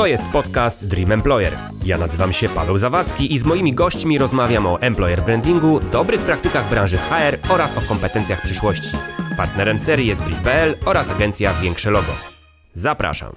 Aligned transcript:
To 0.00 0.06
jest 0.06 0.24
podcast 0.32 0.88
Dream 0.88 1.12
Employer. 1.12 1.56
Ja 1.84 1.98
nazywam 1.98 2.32
się 2.32 2.48
Paweł 2.48 2.78
Zawadzki 2.78 3.34
i 3.34 3.38
z 3.38 3.46
moimi 3.46 3.74
gośćmi 3.74 4.18
rozmawiam 4.18 4.66
o 4.66 4.80
employer 4.80 5.22
brandingu, 5.22 5.80
dobrych 5.80 6.20
praktykach 6.20 6.70
branży 6.70 6.96
HR 6.96 7.52
oraz 7.52 7.78
o 7.78 7.80
kompetencjach 7.88 8.42
przyszłości. 8.42 8.96
Partnerem 9.36 9.78
serii 9.78 10.06
jest 10.06 10.22
Brief.pl 10.22 10.74
oraz 10.86 11.10
agencja 11.10 11.54
Większe 11.62 11.90
Logo. 11.90 12.12
Zapraszam. 12.74 13.32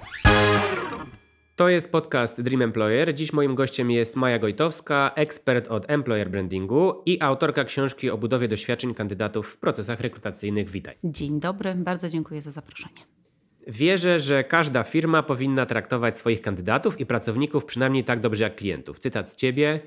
To 1.56 1.68
jest 1.68 1.92
podcast 1.92 2.42
Dream 2.42 2.62
Employer. 2.62 3.14
Dziś 3.14 3.32
moim 3.32 3.54
gościem 3.54 3.90
jest 3.90 4.16
Maja 4.16 4.38
Gojtowska, 4.38 5.10
ekspert 5.14 5.68
od 5.68 5.90
employer 5.90 6.30
brandingu 6.30 7.02
i 7.06 7.22
autorka 7.22 7.64
książki 7.64 8.10
o 8.10 8.18
budowie 8.18 8.48
doświadczeń 8.48 8.94
kandydatów 8.94 9.48
w 9.48 9.58
procesach 9.58 10.00
rekrutacyjnych. 10.00 10.70
Witaj. 10.70 10.94
Dzień 11.04 11.40
dobry, 11.40 11.74
bardzo 11.74 12.08
dziękuję 12.08 12.42
za 12.42 12.50
zaproszenie. 12.50 13.14
Wierzę, 13.66 14.18
że 14.18 14.44
każda 14.44 14.82
firma 14.82 15.22
powinna 15.22 15.66
traktować 15.66 16.18
swoich 16.18 16.40
kandydatów 16.40 17.00
i 17.00 17.06
pracowników 17.06 17.64
przynajmniej 17.64 18.04
tak 18.04 18.20
dobrze 18.20 18.44
jak 18.44 18.56
klientów. 18.56 18.98
Cytat 18.98 19.30
z 19.30 19.34
ciebie. 19.34 19.80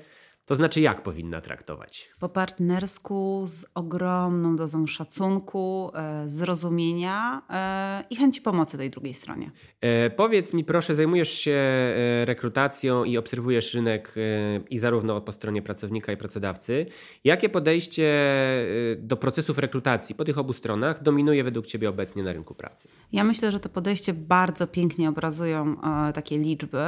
To 0.48 0.54
znaczy, 0.54 0.80
jak 0.80 1.02
powinna 1.02 1.40
traktować? 1.40 2.08
Po 2.20 2.28
partnersku, 2.28 3.44
z 3.46 3.66
ogromną 3.74 4.56
dozą 4.56 4.86
szacunku, 4.86 5.90
e, 5.94 6.28
zrozumienia 6.28 7.42
e, 7.50 8.04
i 8.10 8.16
chęci 8.16 8.40
pomocy 8.40 8.78
tej 8.78 8.90
drugiej 8.90 9.14
stronie. 9.14 9.50
E, 9.80 10.10
powiedz 10.10 10.54
mi, 10.54 10.64
proszę, 10.64 10.94
zajmujesz 10.94 11.30
się 11.30 11.58
rekrutacją 12.24 13.04
i 13.04 13.18
obserwujesz 13.18 13.74
rynek 13.74 14.14
i 14.70 14.78
zarówno 14.78 15.20
po 15.20 15.32
stronie 15.32 15.62
pracownika 15.62 16.12
i 16.12 16.16
pracodawcy. 16.16 16.86
Jakie 17.24 17.48
podejście 17.48 18.14
do 18.98 19.16
procesów 19.16 19.58
rekrutacji 19.58 20.14
po 20.14 20.24
tych 20.24 20.38
obu 20.38 20.52
stronach 20.52 21.02
dominuje 21.02 21.44
według 21.44 21.66
Ciebie 21.66 21.88
obecnie 21.88 22.22
na 22.22 22.32
rynku 22.32 22.54
pracy? 22.54 22.88
Ja 23.12 23.24
myślę, 23.24 23.52
że 23.52 23.60
to 23.60 23.68
podejście 23.68 24.12
bardzo 24.14 24.66
pięknie 24.66 25.08
obrazują 25.08 25.76
takie 26.14 26.38
liczby. 26.38 26.84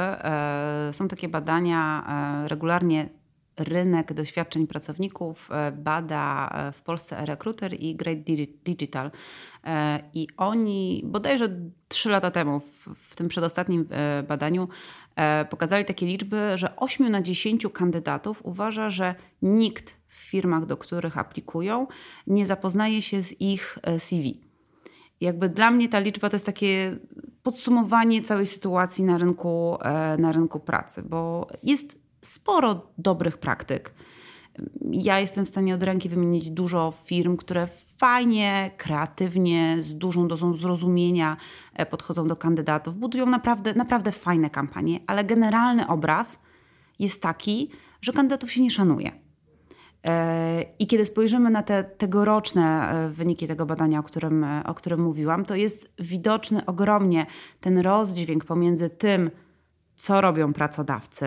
Są 0.91 1.07
takie 1.07 1.29
badania 1.29 2.05
regularnie 2.47 3.20
rynek 3.57 4.13
doświadczeń 4.13 4.67
pracowników 4.67 5.49
e, 5.51 5.71
bada 5.71 6.49
e, 6.53 6.71
w 6.71 6.81
Polsce 6.81 7.19
e-Recruiter 7.19 7.73
i 7.73 7.95
Great 7.95 8.19
Digi- 8.19 8.47
Digital. 8.65 9.11
E, 9.63 9.99
I 10.13 10.27
oni 10.37 11.01
bodajże 11.05 11.49
trzy 11.87 12.09
lata 12.09 12.31
temu, 12.31 12.61
w, 12.95 13.15
tym 13.15 13.27
przedostatnim 13.27 13.87
badaniu, 14.27 14.67
pokazali 15.49 15.85
takie 15.85 16.05
liczby, 16.05 16.51
że 16.55 16.75
8 16.75 17.09
na 17.09 17.21
10 17.21 17.67
kandydatów 17.73 18.45
uważa, 18.45 18.89
że 18.89 19.15
nikt 19.41 19.97
w 20.07 20.15
firmach, 20.15 20.65
do 20.65 20.77
których 20.77 21.17
aplikują, 21.17 21.87
nie 22.27 22.45
zapoznaje 22.45 23.01
się 23.01 23.21
z 23.21 23.41
ich 23.41 23.77
CV. 23.97 24.41
Jakby 25.21 25.49
dla 25.49 25.71
mnie 25.71 25.89
ta 25.89 25.99
liczba 25.99 26.29
to 26.29 26.35
jest 26.35 26.45
takie 26.45 26.97
podsumowanie 27.43 28.21
całej 28.21 28.47
sytuacji 28.47 29.03
na 29.03 29.17
rynku, 29.17 29.77
na 30.17 30.31
rynku 30.31 30.59
pracy, 30.59 31.03
bo 31.03 31.47
jest 31.63 32.00
sporo 32.21 32.87
dobrych 32.97 33.37
praktyk. 33.37 33.93
Ja 34.91 35.19
jestem 35.19 35.45
w 35.45 35.49
stanie 35.49 35.75
od 35.75 35.83
ręki 35.83 36.09
wymienić 36.09 36.49
dużo 36.49 36.93
firm, 37.05 37.37
które 37.37 37.67
fajnie, 37.97 38.71
kreatywnie, 38.77 39.77
z 39.81 39.95
dużą 39.97 40.27
dozą 40.27 40.53
zrozumienia 40.53 41.37
e, 41.73 41.85
podchodzą 41.85 42.27
do 42.27 42.35
kandydatów, 42.35 42.95
budują 42.95 43.25
naprawdę, 43.25 43.73
naprawdę 43.73 44.11
fajne 44.11 44.49
kampanie, 44.49 44.99
ale 45.07 45.23
generalny 45.23 45.87
obraz 45.87 46.39
jest 46.99 47.21
taki, 47.21 47.71
że 48.01 48.13
kandydatów 48.13 48.51
się 48.51 48.61
nie 48.61 48.71
szanuje. 48.71 49.11
E, 50.05 50.65
I 50.79 50.87
kiedy 50.87 51.05
spojrzymy 51.05 51.49
na 51.49 51.63
te 51.63 51.83
tegoroczne 51.83 52.89
e, 52.89 53.09
wyniki 53.09 53.47
tego 53.47 53.65
badania, 53.65 53.99
o 53.99 54.03
którym, 54.03 54.45
o 54.65 54.73
którym 54.73 55.01
mówiłam, 55.01 55.45
to 55.45 55.55
jest 55.55 55.93
widoczny 55.99 56.65
ogromnie 56.65 57.25
ten 57.59 57.77
rozdźwięk 57.79 58.45
pomiędzy 58.45 58.89
tym, 58.89 59.31
co 59.95 60.21
robią 60.21 60.53
pracodawcy, 60.53 61.25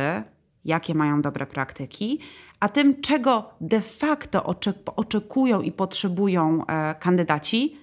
jakie 0.65 0.95
mają 0.95 1.23
dobre 1.23 1.47
praktyki, 1.47 2.21
a 2.61 2.69
tym, 2.69 3.01
czego 3.01 3.51
de 3.61 3.81
facto 3.81 4.41
oczek- 4.41 4.93
oczekują 4.97 5.61
i 5.61 5.73
potrzebują 5.73 6.67
e, 6.67 6.95
kandydaci. 6.95 7.77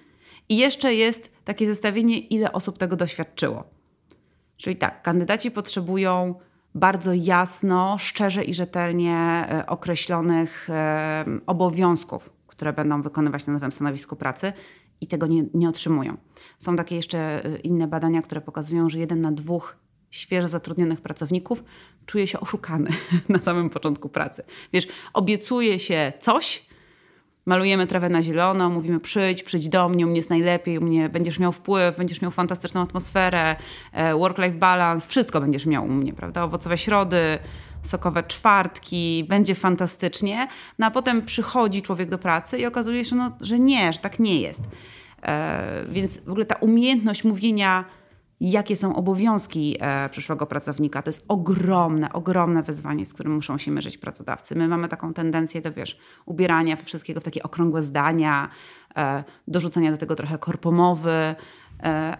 I 0.48 0.56
jeszcze 0.56 0.94
jest 0.94 1.32
takie 1.44 1.66
zestawienie, 1.66 2.18
ile 2.18 2.52
osób 2.52 2.78
tego 2.78 2.96
doświadczyło. 2.96 3.64
Czyli 4.56 4.76
tak, 4.76 5.02
kandydaci 5.02 5.50
potrzebują 5.50 6.34
bardzo 6.74 7.12
jasno, 7.12 7.96
szczerze 7.98 8.44
i 8.44 8.54
rzetelnie 8.54 9.16
e, 9.16 9.66
określonych 9.66 10.70
e, 10.70 11.24
obowiązków, 11.46 12.30
które 12.46 12.72
będą 12.72 13.02
wykonywać 13.02 13.46
na 13.46 13.52
nowym 13.52 13.72
stanowisku 13.72 14.16
pracy 14.16 14.52
i 15.00 15.06
tego 15.06 15.26
nie, 15.26 15.44
nie 15.54 15.68
otrzymują. 15.68 16.16
Są 16.58 16.76
takie 16.76 16.96
jeszcze 16.96 17.42
inne 17.62 17.86
badania, 17.86 18.22
które 18.22 18.40
pokazują, 18.40 18.88
że 18.88 18.98
jeden 18.98 19.20
na 19.20 19.32
dwóch 19.32 19.76
świeżo 20.10 20.48
zatrudnionych 20.48 21.00
pracowników 21.00 21.64
czuje 22.06 22.26
się 22.26 22.40
oszukany 22.40 22.90
na 23.28 23.42
samym 23.42 23.70
początku 23.70 24.08
pracy. 24.08 24.42
Wiesz, 24.72 24.88
obiecuje 25.12 25.78
się 25.78 26.12
coś, 26.20 26.66
malujemy 27.46 27.86
trawę 27.86 28.08
na 28.08 28.22
zielono, 28.22 28.70
mówimy 28.70 29.00
przyjdź, 29.00 29.42
przyjdź 29.42 29.68
do 29.68 29.88
mnie, 29.88 30.06
u 30.06 30.08
mnie 30.08 30.16
jest 30.16 30.30
najlepiej, 30.30 30.78
u 30.78 30.80
mnie 30.80 31.08
będziesz 31.08 31.38
miał 31.38 31.52
wpływ, 31.52 31.96
będziesz 31.96 32.20
miał 32.22 32.30
fantastyczną 32.30 32.80
atmosferę, 32.80 33.56
e, 33.92 34.14
work-life 34.14 34.58
balance, 34.58 35.08
wszystko 35.08 35.40
będziesz 35.40 35.66
miał 35.66 35.84
u 35.84 35.88
mnie, 35.88 36.12
prawda? 36.12 36.42
Owocowe 36.42 36.78
środy, 36.78 37.38
sokowe 37.82 38.22
czwartki, 38.22 39.24
będzie 39.28 39.54
fantastycznie, 39.54 40.48
no 40.78 40.86
a 40.86 40.90
potem 40.90 41.22
przychodzi 41.22 41.82
człowiek 41.82 42.08
do 42.08 42.18
pracy 42.18 42.58
i 42.58 42.66
okazuje 42.66 43.04
się, 43.04 43.16
no, 43.16 43.32
że 43.40 43.58
nie, 43.58 43.92
że 43.92 43.98
tak 43.98 44.18
nie 44.18 44.40
jest. 44.40 44.62
E, 45.22 45.84
więc 45.88 46.18
w 46.18 46.30
ogóle 46.30 46.46
ta 46.46 46.54
umiejętność 46.54 47.24
mówienia 47.24 47.84
jakie 48.50 48.76
są 48.76 48.96
obowiązki 48.96 49.76
e, 49.80 50.08
przyszłego 50.08 50.46
pracownika. 50.46 51.02
To 51.02 51.08
jest 51.08 51.24
ogromne, 51.28 52.12
ogromne 52.12 52.62
wyzwanie, 52.62 53.06
z 53.06 53.14
którym 53.14 53.32
muszą 53.32 53.58
się 53.58 53.70
mierzyć 53.70 53.98
pracodawcy. 53.98 54.54
My 54.54 54.68
mamy 54.68 54.88
taką 54.88 55.14
tendencję 55.14 55.60
do, 55.60 55.72
wiesz, 55.72 55.98
ubierania 56.26 56.76
wszystkiego 56.76 57.20
w 57.20 57.24
takie 57.24 57.42
okrągłe 57.42 57.82
zdania, 57.82 58.48
e, 58.96 59.24
dorzucania 59.48 59.90
do 59.92 59.98
tego 59.98 60.16
trochę 60.16 60.38
korpomowy, 60.38 61.10
e, 61.10 61.34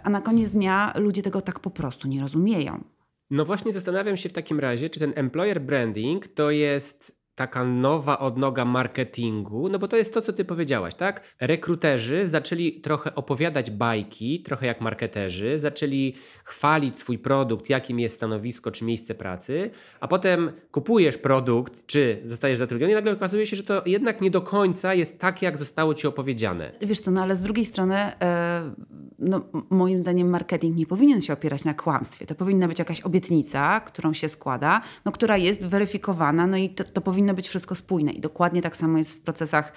a 0.02 0.10
na 0.10 0.20
koniec 0.20 0.50
dnia 0.50 0.92
ludzie 0.96 1.22
tego 1.22 1.40
tak 1.40 1.60
po 1.60 1.70
prostu 1.70 2.08
nie 2.08 2.20
rozumieją. 2.20 2.84
No 3.30 3.44
właśnie 3.44 3.72
zastanawiam 3.72 4.16
się 4.16 4.28
w 4.28 4.32
takim 4.32 4.60
razie, 4.60 4.88
czy 4.88 5.00
ten 5.00 5.12
employer 5.16 5.60
branding 5.60 6.28
to 6.28 6.50
jest 6.50 7.21
taka 7.34 7.64
nowa 7.64 8.18
odnoga 8.18 8.64
marketingu, 8.64 9.68
no 9.68 9.78
bo 9.78 9.88
to 9.88 9.96
jest 9.96 10.14
to, 10.14 10.22
co 10.22 10.32
ty 10.32 10.44
powiedziałaś, 10.44 10.94
tak? 10.94 11.34
Rekruterzy 11.40 12.28
zaczęli 12.28 12.80
trochę 12.80 13.14
opowiadać 13.14 13.70
bajki, 13.70 14.42
trochę 14.42 14.66
jak 14.66 14.80
marketerzy, 14.80 15.60
zaczęli 15.60 16.14
chwalić 16.44 16.98
swój 16.98 17.18
produkt, 17.18 17.70
jakim 17.70 18.00
jest 18.00 18.14
stanowisko 18.14 18.70
czy 18.70 18.84
miejsce 18.84 19.14
pracy, 19.14 19.70
a 20.00 20.08
potem 20.08 20.52
kupujesz 20.72 21.18
produkt, 21.18 21.86
czy 21.86 22.22
zostajesz 22.24 22.58
zatrudniony 22.58 22.92
i 22.92 22.94
nagle 22.94 23.12
okazuje 23.12 23.46
się, 23.46 23.56
że 23.56 23.62
to 23.62 23.82
jednak 23.86 24.20
nie 24.20 24.30
do 24.30 24.40
końca 24.40 24.94
jest 24.94 25.18
tak, 25.18 25.42
jak 25.42 25.58
zostało 25.58 25.94
ci 25.94 26.06
opowiedziane. 26.06 26.72
Wiesz 26.80 27.00
co, 27.00 27.10
no 27.10 27.22
ale 27.22 27.36
z 27.36 27.42
drugiej 27.42 27.64
strony, 27.64 27.96
e, 27.96 28.74
no, 29.18 29.40
moim 29.70 29.98
zdaniem 29.98 30.28
marketing 30.30 30.76
nie 30.76 30.86
powinien 30.86 31.20
się 31.20 31.32
opierać 31.32 31.64
na 31.64 31.74
kłamstwie. 31.74 32.26
To 32.26 32.34
powinna 32.34 32.68
być 32.68 32.78
jakaś 32.78 33.00
obietnica, 33.00 33.80
którą 33.80 34.12
się 34.12 34.28
składa, 34.28 34.82
no, 35.04 35.12
która 35.12 35.36
jest 35.36 35.66
weryfikowana, 35.66 36.46
no 36.46 36.56
i 36.56 36.70
to, 36.70 36.84
to 36.84 37.00
powinno 37.00 37.21
być 37.34 37.48
wszystko 37.48 37.74
spójne. 37.74 38.12
I 38.12 38.20
dokładnie 38.20 38.62
tak 38.62 38.76
samo 38.76 38.98
jest 38.98 39.14
w 39.14 39.20
procesach 39.20 39.72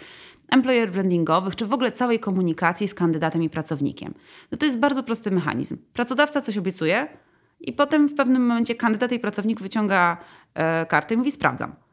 employer 0.52 0.92
brandingowych, 0.92 1.56
czy 1.56 1.66
w 1.66 1.74
ogóle 1.74 1.92
całej 1.92 2.20
komunikacji 2.20 2.88
z 2.88 2.94
kandydatem 2.94 3.44
i 3.44 3.50
pracownikiem. 3.50 4.14
No 4.52 4.58
to 4.58 4.66
jest 4.66 4.78
bardzo 4.80 5.04
prosty 5.04 5.32
mechanizm. 5.32 5.78
Pracodawca 5.94 6.42
coś 6.42 6.58
obiecuje 6.58 7.08
i 7.60 7.74
potem 7.74 8.08
w 8.08 8.16
pewnym 8.16 8.46
momencie 8.46 8.76
kandydat 8.76 9.12
i 9.12 9.20
pracownik 9.20 9.62
wyciąga 9.62 10.18
e, 10.54 10.86
kartę 10.86 11.14
i 11.14 11.18
mówi 11.18 11.32
sprawdzam. 11.32 11.85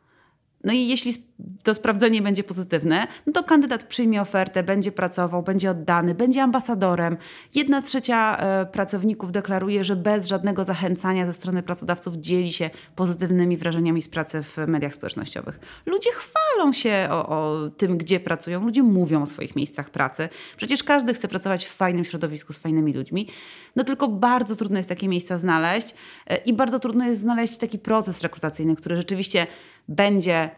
No 0.64 0.72
i 0.72 0.86
jeśli 0.86 1.14
to 1.62 1.74
sprawdzenie 1.74 2.22
będzie 2.22 2.44
pozytywne, 2.44 3.06
no 3.26 3.32
to 3.32 3.44
kandydat 3.44 3.84
przyjmie 3.84 4.22
ofertę, 4.22 4.62
będzie 4.62 4.92
pracował, 4.92 5.42
będzie 5.42 5.70
oddany, 5.70 6.14
będzie 6.14 6.42
ambasadorem. 6.42 7.16
Jedna 7.54 7.82
trzecia 7.82 8.36
e, 8.36 8.66
pracowników 8.66 9.32
deklaruje, 9.32 9.84
że 9.84 9.96
bez 9.96 10.26
żadnego 10.26 10.64
zachęcania 10.64 11.26
ze 11.26 11.32
strony 11.32 11.62
pracodawców 11.62 12.14
dzieli 12.14 12.52
się 12.52 12.70
pozytywnymi 12.96 13.56
wrażeniami 13.56 14.02
z 14.02 14.08
pracy 14.08 14.42
w 14.42 14.56
mediach 14.56 14.94
społecznościowych. 14.94 15.60
Ludzie 15.86 16.10
chwalą 16.12 16.72
się 16.72 17.08
o, 17.10 17.28
o 17.28 17.70
tym, 17.70 17.98
gdzie 17.98 18.20
pracują, 18.20 18.64
ludzie 18.64 18.82
mówią 18.82 19.22
o 19.22 19.26
swoich 19.26 19.56
miejscach 19.56 19.90
pracy. 19.90 20.28
Przecież 20.56 20.82
każdy 20.84 21.14
chce 21.14 21.28
pracować 21.28 21.66
w 21.66 21.72
fajnym 21.72 22.04
środowisku 22.04 22.52
z 22.52 22.58
fajnymi 22.58 22.92
ludźmi. 22.92 23.28
No 23.76 23.84
tylko 23.84 24.08
bardzo 24.08 24.56
trudno 24.56 24.76
jest 24.76 24.88
takie 24.88 25.08
miejsca 25.08 25.38
znaleźć 25.38 25.94
e, 26.26 26.36
i 26.36 26.52
bardzo 26.52 26.78
trudno 26.78 27.04
jest 27.06 27.20
znaleźć 27.20 27.56
taki 27.56 27.78
proces 27.78 28.20
rekrutacyjny, 28.20 28.76
który 28.76 28.96
rzeczywiście 28.96 29.46
będzie, 29.88 30.50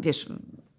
wiesz, 0.00 0.28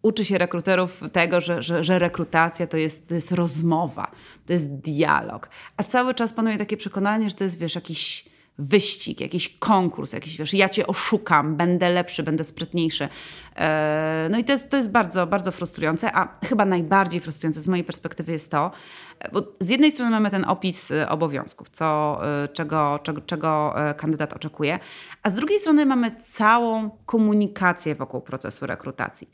uczy 0.02 0.26
się 0.26 0.38
rekruterów 0.38 1.02
tego, 1.12 1.42
że, 1.42 1.64
że, 1.64 1.84
że 1.84 2.00
rekrutacja 2.00 2.68
to 2.68 2.78
jest, 2.78 3.08
to 3.08 3.16
jest 3.16 3.32
rozmowa, 3.32 4.12
to 4.46 4.54
jest 4.54 4.76
dialog. 4.76 5.50
A 5.78 5.84
cały 5.84 6.14
czas 6.14 6.34
panuje 6.34 6.58
takie 6.58 6.78
przekonanie, 6.78 7.30
że 7.30 7.36
to 7.36 7.44
jest, 7.44 7.58
wiesz, 7.58 7.76
jakiś 7.76 8.33
wyścig, 8.58 9.22
jakiś 9.22 9.58
konkurs, 9.58 10.14
jakiś, 10.14 10.38
wiesz, 10.38 10.54
ja 10.54 10.70
cię 10.70 10.88
oszukam, 10.88 11.56
będę 11.56 11.90
lepszy, 11.90 12.24
będę 12.24 12.44
sprytniejszy. 12.44 13.10
E, 13.56 14.28
no 14.32 14.38
i 14.38 14.44
to 14.44 14.52
jest, 14.52 14.70
to 14.70 14.78
jest 14.78 14.90
bardzo, 14.90 15.28
bardzo 15.28 15.52
frustrujące, 15.52 16.12
a 16.14 16.40
chyba 16.46 16.66
najbardziej 16.66 17.22
frustrujące 17.22 17.62
z 17.62 17.68
mojej 17.68 17.86
perspektywy 17.86 18.32
jest 18.32 18.52
to, 18.52 18.72
bo 19.34 19.44
z 19.60 19.70
jednej 19.70 19.92
strony 19.92 20.12
mamy 20.12 20.30
ten 20.30 20.46
opis 20.46 20.92
e, 20.92 21.10
obowiązków, 21.10 21.70
co, 21.70 22.20
e, 22.44 22.48
czego, 22.48 23.00
czego, 23.04 23.22
czego 23.22 23.76
kandydat 23.98 24.34
oczekuje, 24.34 24.80
a 25.24 25.30
z 25.30 25.36
drugiej 25.36 25.60
strony 25.60 25.86
mamy 25.86 26.16
całą 26.22 26.90
komunikację 27.06 27.96
wokół 27.96 28.22
procesu 28.22 28.66
rekrutacji. 28.66 29.30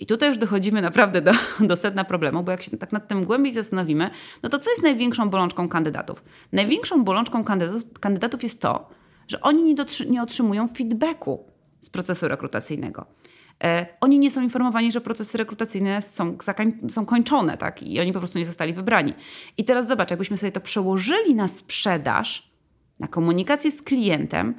I 0.00 0.06
tutaj 0.06 0.28
już 0.28 0.38
dochodzimy 0.38 0.82
naprawdę 0.82 1.20
do, 1.20 1.32
do 1.60 1.76
sedna 1.76 2.04
problemu, 2.04 2.42
bo 2.42 2.50
jak 2.50 2.62
się 2.62 2.76
tak 2.76 2.92
nad 2.92 3.08
tym 3.08 3.24
głębiej 3.24 3.52
zastanowimy, 3.52 4.10
no 4.42 4.48
to 4.48 4.58
co 4.58 4.70
jest 4.70 4.82
największą 4.82 5.30
bolączką 5.30 5.68
kandydatów? 5.68 6.24
Największą 6.52 7.04
bolączką 7.04 7.44
kandydatów, 7.44 7.82
kandydatów 8.00 8.42
jest 8.42 8.60
to, 8.60 8.90
że 9.28 9.40
oni 9.40 9.62
nie, 9.62 9.84
nie 10.08 10.22
otrzymują 10.22 10.68
feedbacku 10.68 11.44
z 11.80 11.90
procesu 11.90 12.28
rekrutacyjnego. 12.28 13.06
E, 13.64 13.86
oni 14.00 14.18
nie 14.18 14.30
są 14.30 14.42
informowani, 14.42 14.92
że 14.92 15.00
procesy 15.00 15.38
rekrutacyjne 15.38 16.02
są, 16.02 16.36
są 16.88 17.06
kończone, 17.06 17.58
tak? 17.58 17.82
I 17.82 18.00
oni 18.00 18.12
po 18.12 18.18
prostu 18.18 18.38
nie 18.38 18.46
zostali 18.46 18.72
wybrani. 18.72 19.14
I 19.56 19.64
teraz 19.64 19.86
zobacz, 19.86 20.10
jakbyśmy 20.10 20.38
sobie 20.38 20.52
to 20.52 20.60
przełożyli 20.60 21.34
na 21.34 21.48
sprzedaż, 21.48 22.52
na 23.00 23.08
komunikację 23.08 23.70
z 23.70 23.82
klientem, 23.82 24.54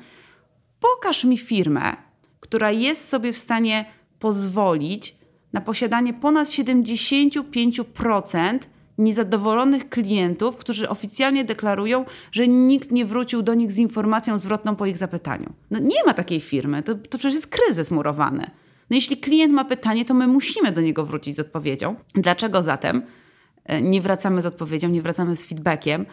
pokaż 0.79 1.23
mi 1.23 1.37
firmę, 1.37 1.95
która 2.39 2.71
jest 2.71 3.07
sobie 3.07 3.33
w 3.33 3.37
stanie 3.37 3.85
pozwolić 4.19 5.18
na 5.53 5.61
posiadanie 5.61 6.13
ponad 6.13 6.47
75% 6.47 8.59
niezadowolonych 8.97 9.89
klientów, 9.89 10.57
którzy 10.57 10.89
oficjalnie 10.89 11.45
deklarują, 11.45 12.05
że 12.31 12.47
nikt 12.47 12.91
nie 12.91 13.05
wrócił 13.05 13.41
do 13.41 13.53
nich 13.53 13.71
z 13.71 13.77
informacją 13.77 14.37
zwrotną 14.37 14.75
po 14.75 14.85
ich 14.85 14.97
zapytaniu. 14.97 15.53
No 15.71 15.79
nie 15.79 16.03
ma 16.05 16.13
takiej 16.13 16.41
firmy, 16.41 16.83
to, 16.83 16.95
to 16.95 17.17
przecież 17.17 17.33
jest 17.33 17.47
kryzys 17.47 17.91
murowany. 17.91 18.51
No 18.89 18.95
jeśli 18.95 19.17
klient 19.17 19.53
ma 19.53 19.65
pytanie, 19.65 20.05
to 20.05 20.13
my 20.13 20.27
musimy 20.27 20.71
do 20.71 20.81
niego 20.81 21.05
wrócić 21.05 21.35
z 21.35 21.39
odpowiedzią. 21.39 21.95
Dlaczego 22.13 22.61
zatem 22.61 23.01
e, 23.65 23.81
nie 23.81 24.01
wracamy 24.01 24.41
z 24.41 24.45
odpowiedzią, 24.45 24.89
nie 24.89 25.01
wracamy 25.01 25.35
z 25.35 25.45
feedbackiem 25.45 26.05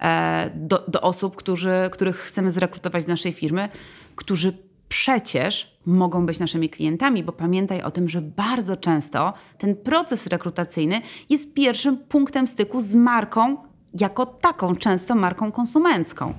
e, 0.00 0.50
do, 0.54 0.84
do 0.88 1.00
osób, 1.00 1.36
którzy, 1.36 1.74
których 1.92 2.16
chcemy 2.16 2.50
zrekrutować 2.50 3.04
do 3.04 3.10
naszej 3.10 3.32
firmy, 3.32 3.68
którzy 4.16 4.52
przecież 4.94 5.78
mogą 5.86 6.26
być 6.26 6.38
naszymi 6.38 6.70
klientami, 6.70 7.24
bo 7.24 7.32
pamiętaj 7.32 7.82
o 7.82 7.90
tym, 7.90 8.08
że 8.08 8.22
bardzo 8.22 8.76
często 8.76 9.32
ten 9.58 9.76
proces 9.76 10.26
rekrutacyjny 10.26 11.00
jest 11.30 11.54
pierwszym 11.54 11.96
punktem 11.96 12.46
styku 12.46 12.80
z 12.80 12.94
marką 12.94 13.56
jako 14.00 14.26
taką, 14.26 14.76
często 14.76 15.14
marką 15.14 15.52
konsumencką. 15.52 16.34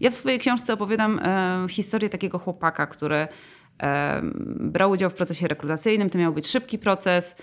Ja 0.00 0.10
w 0.10 0.14
swojej 0.14 0.38
książce 0.38 0.72
opowiadam 0.72 1.18
e, 1.22 1.66
historię 1.68 2.10
takiego 2.10 2.38
chłopaka, 2.38 2.86
który 2.86 3.28
e, 3.82 4.20
brał 4.60 4.90
udział 4.90 5.10
w 5.10 5.14
procesie 5.14 5.48
rekrutacyjnym. 5.48 6.10
To 6.10 6.18
miał 6.18 6.32
być 6.32 6.46
szybki 6.46 6.78
proces, 6.78 7.36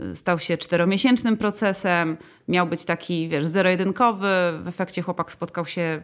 e, 0.00 0.14
stał 0.14 0.38
się 0.38 0.56
czteromiesięcznym 0.56 1.36
procesem, 1.36 2.16
miał 2.48 2.66
być 2.66 2.84
taki, 2.84 3.28
wiesz, 3.28 3.46
zero-jedynkowy. 3.46 4.28
W 4.62 4.68
efekcie 4.68 5.02
chłopak 5.02 5.32
spotkał 5.32 5.66
się 5.66 6.02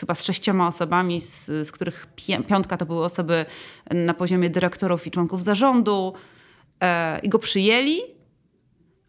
chyba 0.00 0.14
z 0.14 0.22
sześcioma 0.22 0.68
osobami, 0.68 1.20
z, 1.20 1.46
z 1.46 1.72
których 1.72 2.06
piątka 2.46 2.76
to 2.76 2.86
były 2.86 3.04
osoby 3.04 3.44
na 3.90 4.14
poziomie 4.14 4.50
dyrektorów 4.50 5.06
i 5.06 5.10
członków 5.10 5.42
zarządu 5.42 6.12
e, 6.80 7.18
i 7.18 7.28
go 7.28 7.38
przyjęli, 7.38 8.00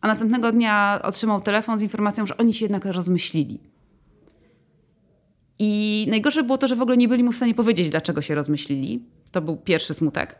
a 0.02 0.08
następnego 0.08 0.52
dnia 0.52 1.00
otrzymał 1.04 1.42
telefon 1.42 1.78
z 1.78 1.82
informacją, 1.82 2.26
że 2.26 2.38
oni 2.38 2.54
się 2.54 2.66
jednak 2.66 2.86
rozmyślili. 2.86 3.60
I 5.60 6.06
najgorsze 6.10 6.44
było 6.44 6.58
to, 6.58 6.68
że 6.68 6.76
w 6.76 6.82
ogóle 6.82 6.98
nie 6.98 7.08
byli 7.08 7.24
mu 7.24 7.32
w 7.32 7.36
stanie 7.36 7.54
powiedzieć, 7.54 7.90
dlaczego 7.90 8.22
się 8.22 8.36
rozmyślili. 8.36 9.04
To 9.32 9.42
był 9.42 9.58
pierwszy 9.58 9.94
smutek. 9.94 10.36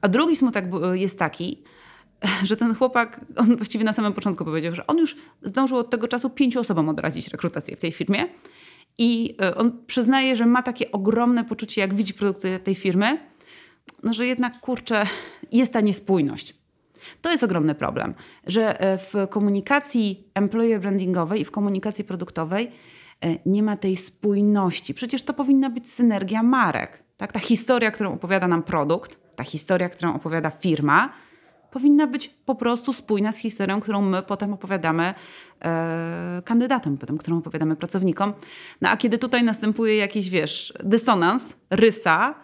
A 0.00 0.08
drugi 0.08 0.36
smutek 0.36 0.64
jest 0.92 1.18
taki, 1.18 1.62
że 2.48 2.56
ten 2.56 2.74
chłopak, 2.74 3.20
on 3.36 3.56
właściwie 3.56 3.84
na 3.84 3.92
samym 3.92 4.12
początku 4.12 4.44
powiedział, 4.44 4.74
że 4.74 4.86
on 4.86 4.98
już 4.98 5.16
zdążył 5.42 5.78
od 5.78 5.90
tego 5.90 6.08
czasu 6.08 6.30
pięciu 6.30 6.60
osobom 6.60 6.88
odradzić 6.88 7.28
rekrutację 7.28 7.76
w 7.76 7.80
tej 7.80 7.92
firmie 7.92 8.26
i 8.98 9.36
e, 9.42 9.54
on 9.54 9.84
przyznaje, 9.86 10.36
że 10.36 10.46
ma 10.46 10.62
takie 10.62 10.92
ogromne 10.92 11.44
poczucie, 11.44 11.80
jak 11.80 11.94
widzi 11.94 12.14
produkty 12.14 12.58
tej 12.58 12.74
firmy, 12.74 13.18
no, 14.02 14.12
że 14.12 14.26
jednak 14.26 14.60
kurczę, 14.60 15.06
jest 15.52 15.72
ta 15.72 15.80
niespójność. 15.80 16.54
To 17.22 17.30
jest 17.30 17.44
ogromny 17.44 17.74
problem, 17.74 18.14
że 18.46 18.80
e, 18.80 18.98
w 18.98 19.14
komunikacji 19.30 20.28
employer 20.34 20.80
brandingowej 20.80 21.40
i 21.40 21.44
w 21.44 21.50
komunikacji 21.50 22.04
produktowej 22.04 22.70
e, 23.20 23.38
nie 23.46 23.62
ma 23.62 23.76
tej 23.76 23.96
spójności. 23.96 24.94
Przecież 24.94 25.22
to 25.22 25.34
powinna 25.34 25.70
być 25.70 25.92
synergia 25.92 26.42
marek. 26.42 27.02
Tak? 27.16 27.32
Ta 27.32 27.38
historia, 27.40 27.90
którą 27.90 28.12
opowiada 28.12 28.48
nam 28.48 28.62
produkt, 28.62 29.18
ta 29.36 29.44
historia, 29.44 29.88
którą 29.88 30.14
opowiada 30.14 30.50
firma, 30.50 31.12
powinna 31.74 32.06
być 32.06 32.28
po 32.28 32.54
prostu 32.54 32.92
spójna 32.92 33.32
z 33.32 33.38
historią, 33.38 33.80
którą 33.80 34.02
my 34.02 34.22
potem 34.22 34.52
opowiadamy 34.52 35.14
e, 35.64 36.42
kandydatom, 36.44 36.98
potem, 36.98 37.18
którą 37.18 37.38
opowiadamy 37.38 37.76
pracownikom. 37.76 38.32
No 38.80 38.88
a 38.88 38.96
kiedy 38.96 39.18
tutaj 39.18 39.44
następuje 39.44 39.96
jakiś, 39.96 40.30
wiesz, 40.30 40.74
dysonans, 40.84 41.56
rysa, 41.70 42.34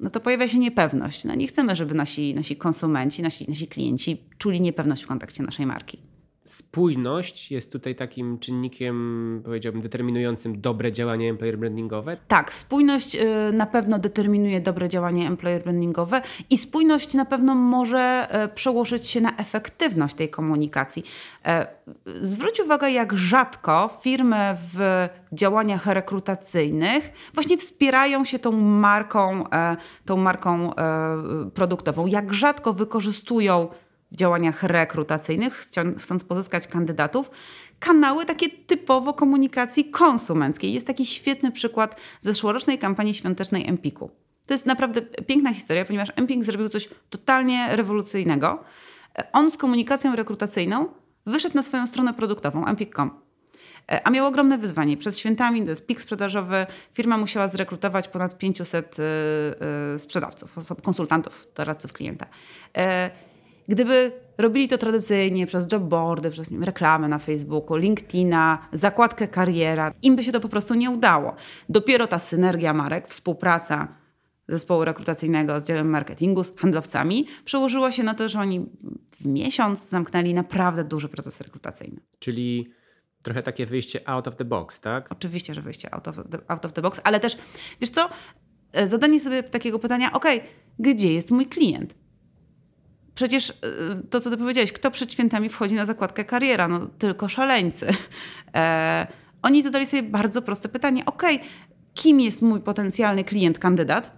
no 0.00 0.10
to 0.10 0.20
pojawia 0.20 0.48
się 0.48 0.58
niepewność. 0.58 1.24
No 1.24 1.34
nie 1.34 1.46
chcemy, 1.46 1.76
żeby 1.76 1.94
nasi, 1.94 2.34
nasi 2.34 2.56
konsumenci, 2.56 3.22
nasi, 3.22 3.48
nasi 3.48 3.68
klienci 3.68 4.22
czuli 4.38 4.60
niepewność 4.60 5.02
w 5.04 5.06
kontekście 5.06 5.42
naszej 5.42 5.66
marki 5.66 6.07
spójność 6.48 7.50
jest 7.50 7.72
tutaj 7.72 7.94
takim 7.94 8.38
czynnikiem, 8.38 9.42
powiedziałbym, 9.44 9.82
determinującym 9.82 10.60
dobre 10.60 10.92
działanie 10.92 11.30
employer 11.30 11.58
brandingowe? 11.58 12.16
Tak, 12.28 12.52
spójność 12.52 13.14
y, 13.14 13.52
na 13.52 13.66
pewno 13.66 13.98
determinuje 13.98 14.60
dobre 14.60 14.88
działanie 14.88 15.26
employer 15.26 15.62
brandingowe 15.62 16.22
i 16.50 16.56
spójność 16.56 17.14
na 17.14 17.24
pewno 17.24 17.54
może 17.54 18.28
y, 18.44 18.48
przełożyć 18.48 19.06
się 19.06 19.20
na 19.20 19.36
efektywność 19.36 20.14
tej 20.14 20.28
komunikacji. 20.28 21.04
E, 21.44 21.66
zwróć 22.20 22.60
uwagę, 22.60 22.90
jak 22.90 23.12
rzadko 23.12 23.98
firmy 24.02 24.56
w 24.74 25.08
działaniach 25.32 25.86
rekrutacyjnych 25.86 27.12
właśnie 27.34 27.58
wspierają 27.58 28.24
się 28.24 28.38
tą 28.38 28.52
marką, 28.60 29.50
e, 29.50 29.76
tą 30.04 30.16
marką 30.16 30.74
e, 30.74 31.50
produktową, 31.54 32.06
jak 32.06 32.34
rzadko 32.34 32.72
wykorzystują 32.72 33.68
działaniach 34.12 34.62
rekrutacyjnych, 34.62 35.66
chcąc 35.98 36.24
pozyskać 36.24 36.66
kandydatów, 36.66 37.30
kanały 37.78 38.24
takie 38.24 38.48
typowo 38.48 39.14
komunikacji 39.14 39.84
konsumenckiej. 39.84 40.72
Jest 40.72 40.86
taki 40.86 41.06
świetny 41.06 41.52
przykład 41.52 42.00
zeszłorocznej 42.20 42.78
kampanii 42.78 43.14
świątecznej 43.14 43.68
Empiku. 43.68 44.10
To 44.46 44.54
jest 44.54 44.66
naprawdę 44.66 45.02
piękna 45.02 45.54
historia, 45.54 45.84
ponieważ 45.84 46.08
Empik 46.16 46.44
zrobił 46.44 46.68
coś 46.68 46.88
totalnie 47.10 47.76
rewolucyjnego. 47.76 48.64
On 49.32 49.50
z 49.50 49.56
komunikacją 49.56 50.16
rekrutacyjną 50.16 50.88
wyszedł 51.26 51.56
na 51.56 51.62
swoją 51.62 51.86
stronę 51.86 52.14
produktową, 52.14 52.66
empik.com. 52.66 53.10
A 54.04 54.10
miał 54.10 54.26
ogromne 54.26 54.58
wyzwanie. 54.58 54.96
Przed 54.96 55.18
świętami, 55.18 55.64
to 55.64 55.70
jest 55.70 55.86
pik 55.86 56.00
sprzedażowy, 56.00 56.66
firma 56.92 57.18
musiała 57.18 57.48
zrekrutować 57.48 58.08
ponad 58.08 58.38
500 58.38 58.98
y, 58.98 59.02
y, 59.94 59.98
sprzedawców, 59.98 60.54
konsultantów, 60.82 61.48
doradców 61.54 61.92
klienta. 61.92 62.26
Gdyby 63.68 64.12
robili 64.38 64.68
to 64.68 64.78
tradycyjnie 64.78 65.46
przez 65.46 65.66
jobboardy, 65.72 66.30
przez 66.30 66.50
wiem, 66.50 66.64
reklamę 66.64 67.08
na 67.08 67.18
Facebooku, 67.18 67.76
LinkedIna, 67.76 68.68
zakładkę 68.72 69.28
kariera, 69.28 69.92
im 70.02 70.16
by 70.16 70.24
się 70.24 70.32
to 70.32 70.40
po 70.40 70.48
prostu 70.48 70.74
nie 70.74 70.90
udało. 70.90 71.36
Dopiero 71.68 72.06
ta 72.06 72.18
synergia 72.18 72.72
marek, 72.72 73.08
współpraca 73.08 73.88
zespołu 74.48 74.84
rekrutacyjnego 74.84 75.60
z 75.60 75.64
działem 75.64 75.90
marketingu, 75.90 76.44
z 76.44 76.56
handlowcami, 76.56 77.26
przełożyła 77.44 77.92
się 77.92 78.02
na 78.02 78.14
to, 78.14 78.28
że 78.28 78.40
oni 78.40 78.66
w 79.20 79.26
miesiąc 79.26 79.88
zamknęli 79.88 80.34
naprawdę 80.34 80.84
duży 80.84 81.08
proces 81.08 81.40
rekrutacyjny. 81.40 82.00
Czyli 82.18 82.72
trochę 83.22 83.42
takie 83.42 83.66
wyjście 83.66 84.08
out 84.08 84.28
of 84.28 84.36
the 84.36 84.44
box, 84.44 84.80
tak? 84.80 85.12
Oczywiście, 85.12 85.54
że 85.54 85.62
wyjście 85.62 85.94
out 85.94 86.08
of 86.08 86.16
the, 86.16 86.38
out 86.48 86.64
of 86.64 86.72
the 86.72 86.82
box, 86.82 87.00
ale 87.04 87.20
też, 87.20 87.38
wiesz 87.80 87.90
co, 87.90 88.08
e, 88.72 88.88
zadanie 88.88 89.20
sobie 89.20 89.42
takiego 89.42 89.78
pytania, 89.78 90.12
ok, 90.12 90.24
gdzie 90.78 91.14
jest 91.14 91.30
mój 91.30 91.46
klient? 91.46 91.94
Przecież 93.18 93.50
y, 93.50 93.54
to, 94.10 94.20
co 94.20 94.30
ty 94.30 94.36
powiedziałeś, 94.36 94.72
kto 94.72 94.90
przed 94.90 95.12
świętami 95.12 95.48
wchodzi 95.48 95.74
na 95.74 95.84
zakładkę 95.84 96.24
kariera? 96.24 96.68
No 96.68 96.86
tylko 96.98 97.28
szaleńcy. 97.28 97.86
E, 98.54 99.06
oni 99.42 99.62
zadali 99.62 99.86
sobie 99.86 100.02
bardzo 100.02 100.42
proste 100.42 100.68
pytanie. 100.68 101.04
Ok, 101.06 101.22
kim 101.94 102.20
jest 102.20 102.42
mój 102.42 102.60
potencjalny 102.60 103.24
klient, 103.24 103.58
kandydat? 103.58 104.12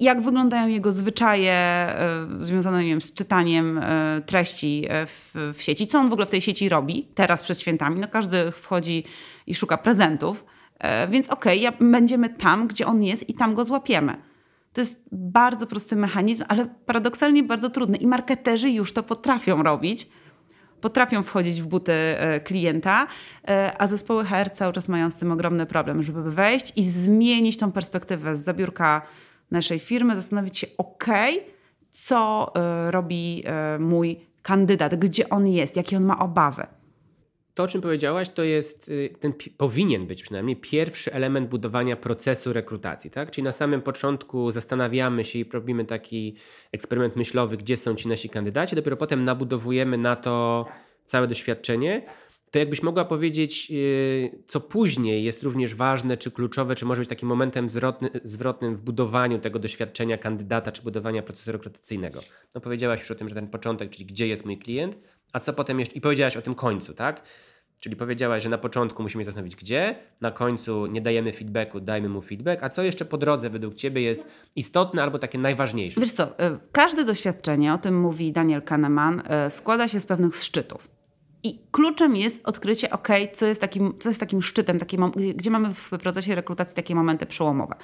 Jak 0.00 0.20
wyglądają 0.20 0.68
jego 0.68 0.92
zwyczaje 0.92 1.52
e, 1.52 2.26
związane 2.40 2.84
wiem, 2.84 3.00
z 3.00 3.12
czytaniem 3.12 3.78
e, 3.78 4.20
treści 4.26 4.84
e, 4.88 5.06
w, 5.06 5.34
w 5.54 5.62
sieci? 5.62 5.86
Co 5.86 5.98
on 5.98 6.08
w 6.08 6.12
ogóle 6.12 6.26
w 6.26 6.30
tej 6.30 6.40
sieci 6.40 6.68
robi 6.68 7.08
teraz 7.14 7.42
przed 7.42 7.60
świętami? 7.60 8.00
No 8.00 8.08
każdy 8.08 8.52
wchodzi 8.52 9.04
i 9.46 9.54
szuka 9.54 9.78
prezentów. 9.78 10.44
E, 10.78 11.08
więc 11.08 11.28
okej, 11.28 11.58
okay, 11.66 11.80
ja, 11.86 11.90
będziemy 11.90 12.28
tam, 12.28 12.66
gdzie 12.66 12.86
on 12.86 13.02
jest 13.02 13.28
i 13.28 13.34
tam 13.34 13.54
go 13.54 13.64
złapiemy. 13.64 14.27
To 14.78 14.82
jest 14.82 15.04
bardzo 15.12 15.66
prosty 15.66 15.96
mechanizm, 15.96 16.44
ale 16.48 16.66
paradoksalnie 16.86 17.42
bardzo 17.42 17.70
trudny. 17.70 17.96
I 17.96 18.06
marketerzy 18.06 18.70
już 18.70 18.92
to 18.92 19.02
potrafią 19.02 19.62
robić, 19.62 20.08
potrafią 20.80 21.22
wchodzić 21.22 21.62
w 21.62 21.66
buty 21.66 21.92
klienta, 22.44 23.06
a 23.78 23.86
zespoły 23.86 24.24
HR 24.24 24.50
cały 24.52 24.72
czas 24.72 24.88
mają 24.88 25.10
z 25.10 25.16
tym 25.16 25.32
ogromny 25.32 25.66
problem, 25.66 26.02
żeby 26.02 26.30
wejść 26.30 26.72
i 26.76 26.84
zmienić 26.84 27.58
tą 27.58 27.72
perspektywę 27.72 28.36
z 28.36 28.44
zabiórka 28.44 29.02
naszej 29.50 29.78
firmy, 29.78 30.16
zastanowić 30.16 30.58
się, 30.58 30.66
ok, 30.78 31.06
co 31.90 32.52
robi 32.90 33.44
mój 33.78 34.20
kandydat, 34.42 34.94
gdzie 34.94 35.28
on 35.28 35.48
jest, 35.48 35.76
jakie 35.76 35.96
on 35.96 36.04
ma 36.04 36.18
obawy. 36.18 36.66
To, 37.58 37.62
o 37.62 37.68
czym 37.68 37.80
powiedziałaś, 37.80 38.28
to 38.28 38.42
jest 38.42 38.88
y, 38.88 39.14
ten 39.20 39.32
powinien 39.56 40.06
być 40.06 40.22
przynajmniej 40.22 40.56
pierwszy 40.56 41.12
element 41.12 41.48
budowania 41.48 41.96
procesu 41.96 42.52
rekrutacji, 42.52 43.10
tak? 43.10 43.30
Czyli 43.30 43.44
na 43.44 43.52
samym 43.52 43.82
początku 43.82 44.50
zastanawiamy 44.50 45.24
się 45.24 45.38
i 45.38 45.44
robimy 45.44 45.84
taki 45.84 46.34
eksperyment 46.72 47.16
myślowy, 47.16 47.56
gdzie 47.56 47.76
są 47.76 47.94
ci 47.94 48.08
nasi 48.08 48.28
kandydaci, 48.28 48.76
dopiero 48.76 48.96
potem 48.96 49.24
nabudowujemy 49.24 49.98
na 49.98 50.16
to 50.16 50.66
całe 51.04 51.26
doświadczenie. 51.26 52.02
To 52.50 52.58
jakbyś 52.58 52.82
mogła 52.82 53.04
powiedzieć, 53.04 53.68
y, 53.70 54.42
co 54.46 54.60
później 54.60 55.24
jest 55.24 55.42
również 55.42 55.74
ważne, 55.74 56.16
czy 56.16 56.30
kluczowe, 56.30 56.74
czy 56.74 56.84
może 56.84 57.00
być 57.00 57.08
takim 57.08 57.28
momentem 57.28 57.70
zwrotny, 57.70 58.10
zwrotnym 58.24 58.76
w 58.76 58.82
budowaniu 58.82 59.38
tego 59.38 59.58
doświadczenia 59.58 60.18
kandydata, 60.18 60.72
czy 60.72 60.82
budowania 60.82 61.22
procesu 61.22 61.52
rekrutacyjnego. 61.52 62.20
No 62.54 62.60
powiedziałaś 62.60 63.00
już 63.00 63.10
o 63.10 63.14
tym, 63.14 63.28
że 63.28 63.34
ten 63.34 63.48
początek, 63.48 63.90
czyli 63.90 64.06
gdzie 64.06 64.28
jest 64.28 64.44
mój 64.44 64.58
klient, 64.58 64.98
a 65.32 65.40
co 65.40 65.52
potem 65.52 65.80
jeszcze, 65.80 65.94
i 65.94 66.00
powiedziałaś 66.00 66.36
o 66.36 66.42
tym 66.42 66.54
końcu, 66.54 66.94
tak? 66.94 67.22
Czyli 67.80 67.96
powiedziałaś, 67.96 68.42
że 68.42 68.48
na 68.48 68.58
początku 68.58 69.02
musimy 69.02 69.24
zastanowić 69.24 69.56
gdzie, 69.56 69.96
na 70.20 70.30
końcu 70.30 70.86
nie 70.86 71.00
dajemy 71.00 71.32
feedbacku, 71.32 71.80
dajmy 71.80 72.08
mu 72.08 72.22
feedback, 72.22 72.62
a 72.62 72.70
co 72.70 72.82
jeszcze 72.82 73.04
po 73.04 73.18
drodze 73.18 73.50
według 73.50 73.74
Ciebie 73.74 74.02
jest 74.02 74.26
istotne 74.56 75.02
albo 75.02 75.18
takie 75.18 75.38
najważniejsze? 75.38 76.00
Wiesz 76.00 76.10
co, 76.10 76.38
e, 76.38 76.58
każde 76.72 77.04
doświadczenie, 77.04 77.74
o 77.74 77.78
tym 77.78 78.00
mówi 78.00 78.32
Daniel 78.32 78.62
Kahneman, 78.62 79.22
e, 79.26 79.50
składa 79.50 79.88
się 79.88 80.00
z 80.00 80.06
pewnych 80.06 80.36
szczytów. 80.36 80.90
I 81.42 81.58
kluczem 81.70 82.16
jest 82.16 82.48
odkrycie, 82.48 82.90
ok, 82.90 83.08
co 83.34 83.46
jest 83.46 83.60
takim, 83.60 83.94
co 83.98 84.08
jest 84.08 84.20
takim 84.20 84.42
szczytem, 84.42 84.78
taki, 84.78 84.96
gdzie 85.34 85.50
mamy 85.50 85.74
w 85.74 85.90
procesie 85.90 86.34
rekrutacji 86.34 86.76
takie 86.76 86.94
momenty 86.94 87.26
przełomowe. 87.26 87.74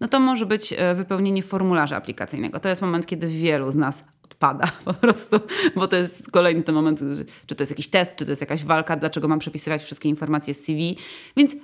No 0.00 0.08
to 0.08 0.20
może 0.20 0.46
być 0.46 0.72
e, 0.72 0.94
wypełnienie 0.94 1.42
formularza 1.42 1.96
aplikacyjnego. 1.96 2.60
To 2.60 2.68
jest 2.68 2.82
moment, 2.82 3.06
kiedy 3.06 3.26
wielu 3.26 3.72
z 3.72 3.76
nas 3.76 4.04
odpada 4.34 4.72
po 4.84 4.94
prostu, 4.94 5.40
bo 5.76 5.86
to 5.86 5.96
jest 5.96 6.30
kolejny 6.30 6.62
ten 6.62 6.74
moment, 6.74 7.00
czy 7.46 7.54
to 7.54 7.62
jest 7.62 7.72
jakiś 7.72 7.88
test, 7.88 8.16
czy 8.16 8.24
to 8.24 8.30
jest 8.32 8.40
jakaś 8.40 8.64
walka, 8.64 8.96
dlaczego 8.96 9.28
mam 9.28 9.38
przepisywać 9.38 9.82
wszystkie 9.82 10.08
informacje 10.08 10.54
z 10.54 10.64
CV. 10.64 10.96
Więc 11.36 11.56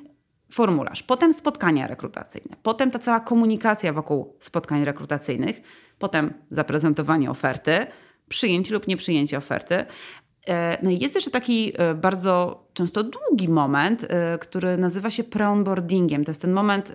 formularz, 0.52 1.02
potem 1.02 1.32
spotkania 1.32 1.86
rekrutacyjne, 1.86 2.56
potem 2.62 2.90
ta 2.90 2.98
cała 2.98 3.20
komunikacja 3.20 3.92
wokół 3.92 4.36
spotkań 4.40 4.84
rekrutacyjnych, 4.84 5.62
potem 5.98 6.34
zaprezentowanie 6.50 7.30
oferty, 7.30 7.86
przyjęcie 8.28 8.74
lub 8.74 8.86
nieprzyjęcie 8.86 9.38
oferty. 9.38 9.84
E, 10.48 10.78
no 10.82 10.90
i 10.90 10.98
jest 10.98 11.14
jeszcze 11.14 11.30
taki 11.30 11.72
e, 11.78 11.94
bardzo 11.94 12.64
często 12.72 13.04
długi 13.04 13.48
moment, 13.48 14.06
e, 14.08 14.38
który 14.38 14.76
nazywa 14.76 15.10
się 15.10 15.24
preonboardingiem. 15.24 16.24
To 16.24 16.30
jest 16.30 16.42
ten 16.42 16.52
moment 16.52 16.92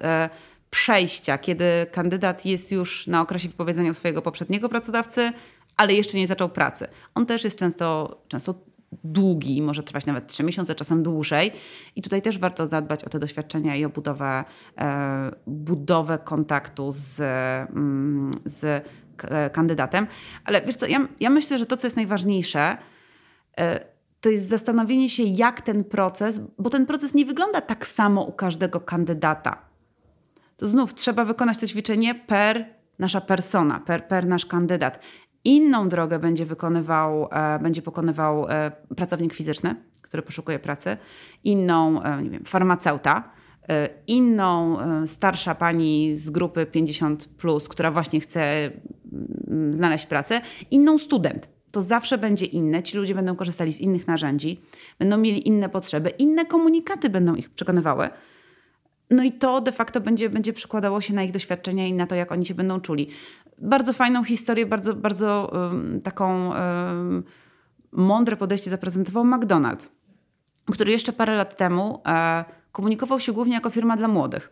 przejścia, 0.70 1.38
kiedy 1.38 1.66
kandydat 1.92 2.46
jest 2.46 2.72
już 2.72 3.08
na 3.08 3.22
okresie 3.22 3.50
wypowiedzenia 3.50 3.94
swojego 3.94 4.22
poprzedniego 4.22 4.70
pracodawcy, 4.70 5.32
ale 5.78 5.94
jeszcze 5.94 6.18
nie 6.18 6.28
zaczął 6.28 6.50
pracy. 6.50 6.88
On 7.16 7.26
też 7.26 7.44
jest 7.44 7.60
często, 7.60 8.18
często 8.28 8.56
długi, 9.04 9.62
może 9.62 9.84
trwać 9.84 10.06
nawet 10.06 10.28
trzy 10.28 10.44
miesiące, 10.44 10.76
czasem 10.76 11.04
dłużej. 11.04 11.52
I 11.96 12.02
tutaj 12.02 12.22
też 12.22 12.40
warto 12.40 12.68
zadbać 12.68 13.04
o 13.04 13.10
te 13.10 13.20
doświadczenia 13.20 13.76
i 13.76 13.86
o 13.86 13.90
budowę, 13.90 14.44
e, 14.78 15.32
budowę 15.48 16.20
kontaktu 16.20 16.92
z, 16.92 17.20
mm, 17.20 18.32
z 18.46 18.88
kandydatem. 19.54 20.08
Ale 20.46 20.62
wiesz 20.62 20.76
co, 20.76 20.86
ja, 20.86 21.08
ja 21.20 21.30
myślę, 21.30 21.60
że 21.60 21.66
to, 21.66 21.78
co 21.78 21.88
jest 21.88 21.96
najważniejsze, 21.96 22.78
e, 23.60 23.80
to 24.22 24.30
jest 24.30 24.50
zastanowienie 24.50 25.10
się, 25.10 25.24
jak 25.24 25.62
ten 25.62 25.84
proces, 25.84 26.42
bo 26.58 26.70
ten 26.70 26.86
proces 26.86 27.14
nie 27.14 27.26
wygląda 27.26 27.62
tak 27.62 27.88
samo 27.88 28.24
u 28.24 28.32
każdego 28.32 28.80
kandydata. 28.80 29.58
To 30.58 30.68
znów 30.68 30.94
trzeba 30.94 31.26
wykonać 31.26 31.58
to 31.58 31.68
ćwiczenie 31.68 32.16
per 32.16 32.66
nasza 33.00 33.22
persona, 33.22 33.80
per, 33.80 34.08
per 34.08 34.28
nasz 34.28 34.46
kandydat. 34.46 35.00
Inną 35.46 35.90
drogę 35.90 36.20
będzie 36.20 36.46
wykonywał, 36.46 37.28
e, 37.32 37.60
będzie 37.60 37.82
pokonywał 37.82 38.50
e, 38.50 38.72
pracownik 38.96 39.34
fizyczny, 39.34 39.76
który 40.02 40.24
poszukuje 40.24 40.60
pracy, 40.60 40.98
inną, 41.44 42.04
e, 42.04 42.24
nie 42.24 42.30
wiem, 42.30 42.44
farmaceuta, 42.46 43.36
inną 44.08 44.78
starsza 45.06 45.56
pani 45.56 46.16
z 46.16 46.30
grupy 46.30 46.66
50, 46.66 47.30
plus, 47.38 47.68
która 47.68 47.92
właśnie 47.92 48.20
chce 48.20 48.72
mm, 49.48 49.74
znaleźć 49.74 50.06
pracę, 50.06 50.42
inną 50.72 50.98
student. 50.98 51.50
To 51.72 51.82
zawsze 51.82 52.18
będzie 52.18 52.46
inne. 52.46 52.84
Ci 52.84 52.98
ludzie 52.98 53.16
będą 53.16 53.36
korzystali 53.36 53.74
z 53.74 53.80
innych 53.80 54.08
narzędzi, 54.08 54.62
będą 55.00 55.18
mieli 55.18 55.48
inne 55.48 55.70
potrzeby, 55.70 56.10
inne 56.10 56.46
komunikaty 56.46 57.10
będą 57.10 57.36
ich 57.36 57.50
przekonywały. 57.50 58.10
No 59.10 59.24
i 59.24 59.32
to 59.32 59.62
de 59.62 59.72
facto 59.72 60.02
będzie, 60.02 60.30
będzie 60.30 60.54
przekładało 60.54 61.02
się 61.02 61.14
na 61.14 61.24
ich 61.24 61.32
doświadczenia 61.32 61.88
i 61.88 61.94
na 61.94 62.08
to, 62.08 62.16
jak 62.16 62.32
oni 62.32 62.46
się 62.46 62.56
będą 62.56 62.82
czuli 62.82 63.08
bardzo 63.58 63.94
fajną 63.94 64.24
historię, 64.24 64.66
bardzo, 64.66 64.94
bardzo 64.94 65.52
taką 66.04 66.52
mądre 67.96 68.38
podejście 68.38 68.70
zaprezentował 68.70 69.26
McDonald's, 69.26 69.90
który 70.72 70.92
jeszcze 70.92 71.14
parę 71.14 71.36
lat 71.36 71.58
temu 71.58 72.02
e, 72.06 72.46
komunikował 72.72 73.20
się 73.20 73.34
głównie 73.34 73.54
jako 73.54 73.70
firma 73.70 73.98
dla 73.98 74.08
młodych. 74.08 74.52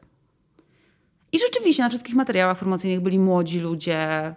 I 1.32 1.40
rzeczywiście 1.40 1.84
na 1.84 1.90
wszystkich 1.90 2.16
materiałach 2.16 2.58
promocyjnych 2.58 3.02
byli 3.02 3.20
młodzi 3.20 3.60
ludzie. 3.60 4.34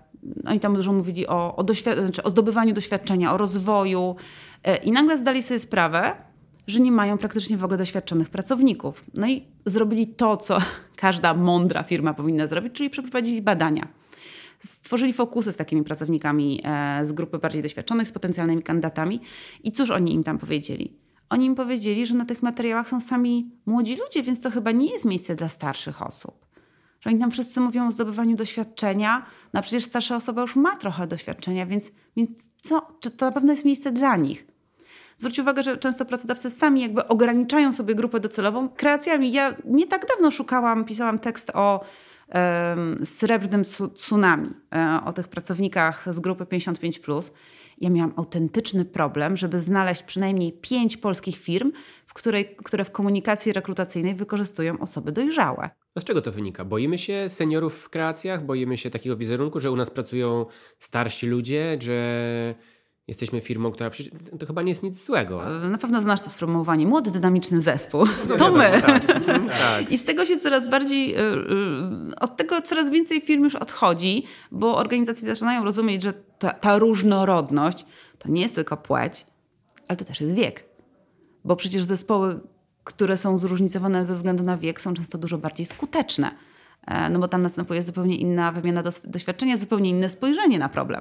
Oni 0.46 0.60
tam 0.60 0.74
dużo 0.74 0.92
mówili 0.92 1.26
o, 1.26 1.56
o, 1.56 1.64
znaczy 2.00 2.22
o 2.22 2.30
zdobywaniu 2.30 2.74
doświadczenia, 2.74 3.32
o 3.32 3.36
rozwoju. 3.36 4.16
E, 4.64 4.76
I 4.76 4.92
nagle 4.92 5.18
zdali 5.18 5.42
sobie 5.42 5.60
sprawę, 5.60 6.14
że 6.66 6.80
nie 6.80 6.92
mają 6.92 7.18
praktycznie 7.18 7.56
w 7.56 7.64
ogóle 7.64 7.78
doświadczonych 7.78 8.30
pracowników. 8.30 9.04
No 9.14 9.28
i 9.28 9.44
zrobili 9.64 10.06
to, 10.06 10.36
co 10.36 10.58
każda 10.96 11.34
mądra 11.34 11.82
firma 11.82 12.14
powinna 12.14 12.46
zrobić, 12.46 12.72
czyli 12.72 12.90
przeprowadzili 12.90 13.42
badania 13.42 13.88
stworzyli 14.60 15.12
fokusy 15.12 15.52
z 15.52 15.56
takimi 15.56 15.82
pracownikami 15.82 16.60
e, 16.64 17.06
z 17.06 17.12
grupy 17.12 17.38
bardziej 17.38 17.62
doświadczonych, 17.62 18.08
z 18.08 18.12
potencjalnymi 18.12 18.62
kandydatami. 18.62 19.20
I 19.64 19.72
cóż 19.72 19.90
oni 19.90 20.14
im 20.14 20.24
tam 20.24 20.38
powiedzieli? 20.38 20.96
Oni 21.30 21.46
im 21.46 21.54
powiedzieli, 21.54 22.06
że 22.06 22.14
na 22.14 22.24
tych 22.24 22.42
materiałach 22.42 22.88
są 22.88 23.00
sami 23.00 23.50
młodzi 23.66 23.96
ludzie, 23.96 24.22
więc 24.22 24.40
to 24.40 24.50
chyba 24.50 24.70
nie 24.70 24.90
jest 24.92 25.04
miejsce 25.04 25.34
dla 25.34 25.48
starszych 25.48 26.02
osób. 26.02 26.46
Że 27.00 27.10
oni 27.10 27.18
tam 27.18 27.30
wszyscy 27.30 27.60
mówią 27.60 27.88
o 27.88 27.92
zdobywaniu 27.92 28.36
doświadczenia, 28.36 29.26
no 29.52 29.60
a 29.60 29.62
przecież 29.62 29.84
starsza 29.84 30.16
osoba 30.16 30.42
już 30.42 30.56
ma 30.56 30.76
trochę 30.76 31.06
doświadczenia, 31.06 31.66
więc, 31.66 31.90
więc 32.16 32.50
co? 32.56 32.88
Czy 33.00 33.10
to 33.10 33.26
na 33.26 33.32
pewno 33.32 33.52
jest 33.52 33.64
miejsce 33.64 33.92
dla 33.92 34.16
nich? 34.16 34.46
Zwróć 35.16 35.38
uwagę, 35.38 35.62
że 35.62 35.76
często 35.76 36.04
pracodawcy 36.04 36.50
sami 36.50 36.80
jakby 36.80 37.08
ograniczają 37.08 37.72
sobie 37.72 37.94
grupę 37.94 38.20
docelową 38.20 38.68
kreacjami. 38.68 39.32
Ja 39.32 39.54
nie 39.64 39.86
tak 39.86 40.06
dawno 40.08 40.30
szukałam, 40.30 40.84
pisałam 40.84 41.18
tekst 41.18 41.50
o 41.54 41.84
srebrnym 43.04 43.62
tsunami, 43.94 44.50
e, 44.74 45.00
o 45.04 45.12
tych 45.12 45.28
pracownikach 45.28 46.14
z 46.14 46.20
grupy 46.20 46.46
55. 46.46 47.00
Ja 47.80 47.90
miałam 47.90 48.12
autentyczny 48.16 48.84
problem, 48.84 49.36
żeby 49.36 49.60
znaleźć 49.60 50.02
przynajmniej 50.02 50.52
pięć 50.52 50.96
polskich 50.96 51.36
firm, 51.36 51.72
w 52.06 52.14
której, 52.14 52.56
które 52.64 52.84
w 52.84 52.90
komunikacji 52.90 53.52
rekrutacyjnej 53.52 54.14
wykorzystują 54.14 54.78
osoby 54.78 55.12
dojrzałe. 55.12 55.70
A 55.94 56.00
z 56.00 56.04
czego 56.04 56.22
to 56.22 56.32
wynika? 56.32 56.64
Boimy 56.64 56.98
się 56.98 57.28
seniorów 57.28 57.82
w 57.82 57.90
kreacjach? 57.90 58.46
Boimy 58.46 58.78
się 58.78 58.90
takiego 58.90 59.16
wizerunku, 59.16 59.60
że 59.60 59.70
u 59.70 59.76
nas 59.76 59.90
pracują 59.90 60.46
starsi 60.78 61.26
ludzie, 61.26 61.78
że 61.80 62.54
Jesteśmy 63.08 63.40
firmą, 63.40 63.72
która 63.72 63.90
to 64.38 64.46
chyba 64.46 64.62
nie 64.62 64.68
jest 64.68 64.82
nic 64.82 65.04
złego. 65.04 65.42
Na 65.70 65.78
pewno 65.78 66.02
znasz 66.02 66.20
to 66.20 66.30
sformułowanie 66.30 66.86
młody, 66.86 67.10
dynamiczny 67.10 67.60
zespół. 67.60 68.04
No, 68.28 68.36
to 68.36 68.52
my. 68.52 68.82
Tak. 68.86 69.06
Tak. 69.58 69.92
I 69.92 69.98
z 69.98 70.04
tego 70.04 70.26
się 70.26 70.38
coraz 70.38 70.70
bardziej, 70.70 71.18
y, 71.18 71.20
y, 71.20 72.20
od 72.20 72.36
tego 72.36 72.62
coraz 72.62 72.90
więcej 72.90 73.20
firm 73.20 73.44
już 73.44 73.54
odchodzi, 73.54 74.24
bo 74.50 74.76
organizacje 74.76 75.28
zaczynają 75.28 75.64
rozumieć, 75.64 76.02
że 76.02 76.12
ta, 76.38 76.50
ta 76.50 76.78
różnorodność 76.78 77.86
to 78.18 78.28
nie 78.28 78.42
jest 78.42 78.54
tylko 78.54 78.76
płeć, 78.76 79.26
ale 79.88 79.96
to 79.96 80.04
też 80.04 80.20
jest 80.20 80.34
wiek. 80.34 80.64
Bo 81.44 81.56
przecież 81.56 81.84
zespoły, 81.84 82.40
które 82.84 83.16
są 83.16 83.38
zróżnicowane 83.38 84.04
ze 84.04 84.14
względu 84.14 84.44
na 84.44 84.56
wiek, 84.56 84.80
są 84.80 84.94
często 84.94 85.18
dużo 85.18 85.38
bardziej 85.38 85.66
skuteczne. 85.66 86.30
E, 86.86 87.10
no 87.10 87.18
bo 87.18 87.28
tam 87.28 87.42
następuje 87.42 87.82
zupełnie 87.82 88.16
inna 88.16 88.52
wymiana 88.52 88.82
doświadczenia, 89.04 89.56
zupełnie 89.56 89.90
inne 89.90 90.08
spojrzenie 90.08 90.58
na 90.58 90.68
problem. 90.68 91.00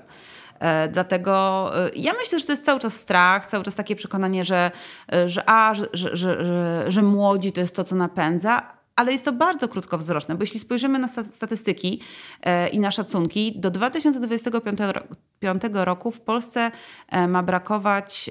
E, 0.59 0.87
dlatego 0.87 1.71
e, 1.85 1.89
ja 1.95 2.13
myślę, 2.13 2.39
że 2.39 2.45
to 2.45 2.51
jest 2.51 2.65
cały 2.65 2.79
czas 2.79 2.93
strach, 2.93 3.47
cały 3.47 3.63
czas 3.63 3.75
takie 3.75 3.95
przekonanie, 3.95 4.45
że, 4.45 4.71
e, 5.13 5.29
że 5.29 5.49
a, 5.49 5.73
że, 5.73 5.87
że, 5.93 6.17
że, 6.17 6.85
że 6.87 7.01
młodzi 7.01 7.51
to 7.51 7.61
jest 7.61 7.75
to, 7.75 7.83
co 7.83 7.95
napędza, 7.95 8.61
ale 8.95 9.11
jest 9.11 9.25
to 9.25 9.33
bardzo 9.33 9.67
krótkowzroczne, 9.67 10.35
bo 10.35 10.43
jeśli 10.43 10.59
spojrzymy 10.59 10.99
na 10.99 11.07
statystyki 11.07 12.01
i 12.71 12.79
na 12.79 12.91
szacunki, 12.91 13.59
do 13.59 13.71
2025 13.71 15.61
roku 15.73 16.11
w 16.11 16.21
Polsce 16.21 16.71
ma 17.27 17.43
brakować 17.43 18.29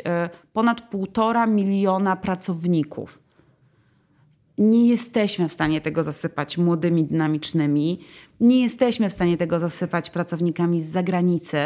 ponad 0.52 0.80
półtora 0.80 1.46
miliona 1.46 2.16
pracowników. 2.16 3.22
Nie 4.58 4.88
jesteśmy 4.88 5.48
w 5.48 5.52
stanie 5.52 5.80
tego 5.80 6.04
zasypać 6.04 6.58
młodymi, 6.58 7.04
dynamicznymi, 7.04 8.00
nie 8.40 8.62
jesteśmy 8.62 9.10
w 9.10 9.12
stanie 9.12 9.36
tego 9.36 9.58
zasypać 9.58 10.10
pracownikami 10.10 10.82
z 10.82 10.90
zagranicy. 10.90 11.58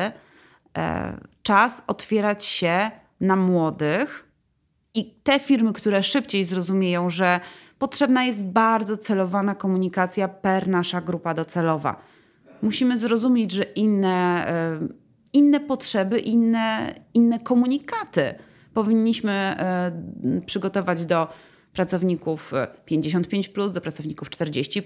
E, 0.76 1.16
czas 1.42 1.82
otwierać 1.86 2.44
się 2.44 2.90
na 3.20 3.36
młodych 3.36 4.28
i 4.94 5.14
te 5.22 5.40
firmy, 5.40 5.72
które 5.72 6.02
szybciej 6.02 6.44
zrozumieją, 6.44 7.10
że 7.10 7.40
potrzebna 7.78 8.24
jest 8.24 8.42
bardzo 8.42 8.96
celowana 8.96 9.54
komunikacja 9.54 10.28
per 10.28 10.68
nasza 10.68 11.00
grupa 11.00 11.34
docelowa. 11.34 11.96
Musimy 12.62 12.98
zrozumieć, 12.98 13.52
że 13.52 13.62
inne, 13.62 14.46
e, 14.48 14.78
inne 15.32 15.60
potrzeby, 15.60 16.18
inne, 16.18 16.94
inne 17.14 17.40
komunikaty 17.40 18.34
powinniśmy 18.74 19.32
e, 19.32 19.92
przygotować 20.46 21.06
do 21.06 21.28
pracowników 21.72 22.52
55, 22.84 23.48
do 23.72 23.80
pracowników 23.80 24.30
40, 24.30 24.82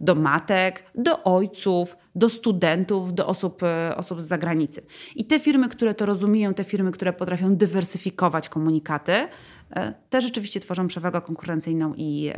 do 0.00 0.14
matek, 0.14 0.84
do 0.94 1.24
ojców, 1.24 1.96
do 2.14 2.30
studentów, 2.30 3.14
do 3.14 3.26
osób, 3.26 3.62
e, 3.62 3.96
osób 3.96 4.20
z 4.20 4.24
zagranicy. 4.24 4.82
I 5.16 5.24
te 5.24 5.40
firmy, 5.40 5.68
które 5.68 5.94
to 5.94 6.06
rozumieją, 6.06 6.54
te 6.54 6.64
firmy, 6.64 6.92
które 6.92 7.12
potrafią 7.12 7.56
dywersyfikować 7.56 8.48
komunikaty, 8.48 9.12
e, 9.12 9.94
te 10.10 10.20
rzeczywiście 10.20 10.60
tworzą 10.60 10.86
przewagę 10.86 11.20
konkurencyjną 11.20 11.94
i, 11.96 12.32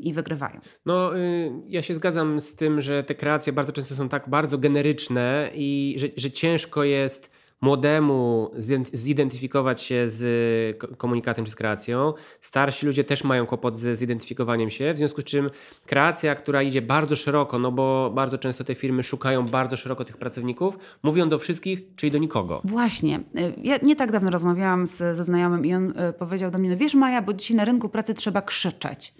i 0.00 0.12
wygrywają. 0.12 0.60
No, 0.86 1.18
y, 1.18 1.52
ja 1.68 1.82
się 1.82 1.94
zgadzam 1.94 2.40
z 2.40 2.54
tym, 2.54 2.80
że 2.80 3.04
te 3.04 3.14
kreacje 3.14 3.52
bardzo 3.52 3.72
często 3.72 3.94
są 3.94 4.08
tak 4.08 4.28
bardzo 4.28 4.58
generyczne 4.58 5.50
i 5.54 5.94
że, 5.98 6.08
że 6.16 6.30
ciężko 6.30 6.84
jest 6.84 7.41
młodemu 7.62 8.50
zidentyfikować 8.92 9.82
się 9.82 10.08
z 10.08 10.22
komunikatem 10.96 11.44
czy 11.44 11.50
z 11.50 11.54
kreacją. 11.54 12.14
Starsi 12.40 12.86
ludzie 12.86 13.04
też 13.04 13.24
mają 13.24 13.46
kłopot 13.46 13.78
z 13.78 13.98
zidentyfikowaniem 13.98 14.70
się, 14.70 14.94
w 14.94 14.96
związku 14.96 15.20
z 15.20 15.24
czym 15.24 15.50
kreacja, 15.86 16.34
która 16.34 16.62
idzie 16.62 16.82
bardzo 16.82 17.16
szeroko, 17.16 17.58
no 17.58 17.72
bo 17.72 18.12
bardzo 18.14 18.38
często 18.38 18.64
te 18.64 18.74
firmy 18.74 19.02
szukają 19.02 19.46
bardzo 19.46 19.76
szeroko 19.76 20.04
tych 20.04 20.16
pracowników, 20.16 20.78
mówią 21.02 21.28
do 21.28 21.38
wszystkich, 21.38 21.80
czyli 21.96 22.12
do 22.12 22.18
nikogo. 22.18 22.60
Właśnie. 22.64 23.20
Ja 23.62 23.78
nie 23.82 23.96
tak 23.96 24.12
dawno 24.12 24.30
rozmawiałam 24.30 24.86
z, 24.86 24.96
ze 24.96 25.24
znajomym 25.24 25.66
i 25.66 25.74
on 25.74 25.92
e, 25.96 26.12
powiedział 26.12 26.50
do 26.50 26.58
mnie, 26.58 26.70
no 26.70 26.76
wiesz 26.76 26.94
Maja, 26.94 27.22
bo 27.22 27.32
dzisiaj 27.32 27.56
na 27.56 27.64
rynku 27.64 27.88
pracy 27.88 28.14
trzeba 28.14 28.42
krzyczeć. 28.42 29.14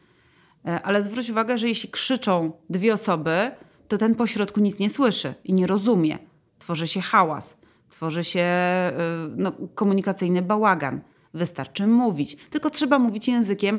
E, 0.66 0.82
ale 0.82 1.02
zwróć 1.02 1.30
uwagę, 1.30 1.58
że 1.58 1.68
jeśli 1.68 1.88
krzyczą 1.90 2.52
dwie 2.70 2.94
osoby, 2.94 3.50
to 3.88 3.98
ten 3.98 4.14
pośrodku 4.14 4.60
nic 4.60 4.78
nie 4.78 4.90
słyszy 4.90 5.34
i 5.44 5.52
nie 5.52 5.66
rozumie. 5.66 6.18
Tworzy 6.58 6.88
się 6.88 7.00
hałas 7.00 7.61
tworzy 8.02 8.24
się 8.24 8.40
y, 8.40 9.34
no, 9.36 9.52
komunikacyjny 9.74 10.42
bałagan. 10.42 11.00
Wystarczy 11.34 11.86
mówić, 11.86 12.36
tylko 12.50 12.70
trzeba 12.70 12.98
mówić 12.98 13.28
językiem 13.28 13.78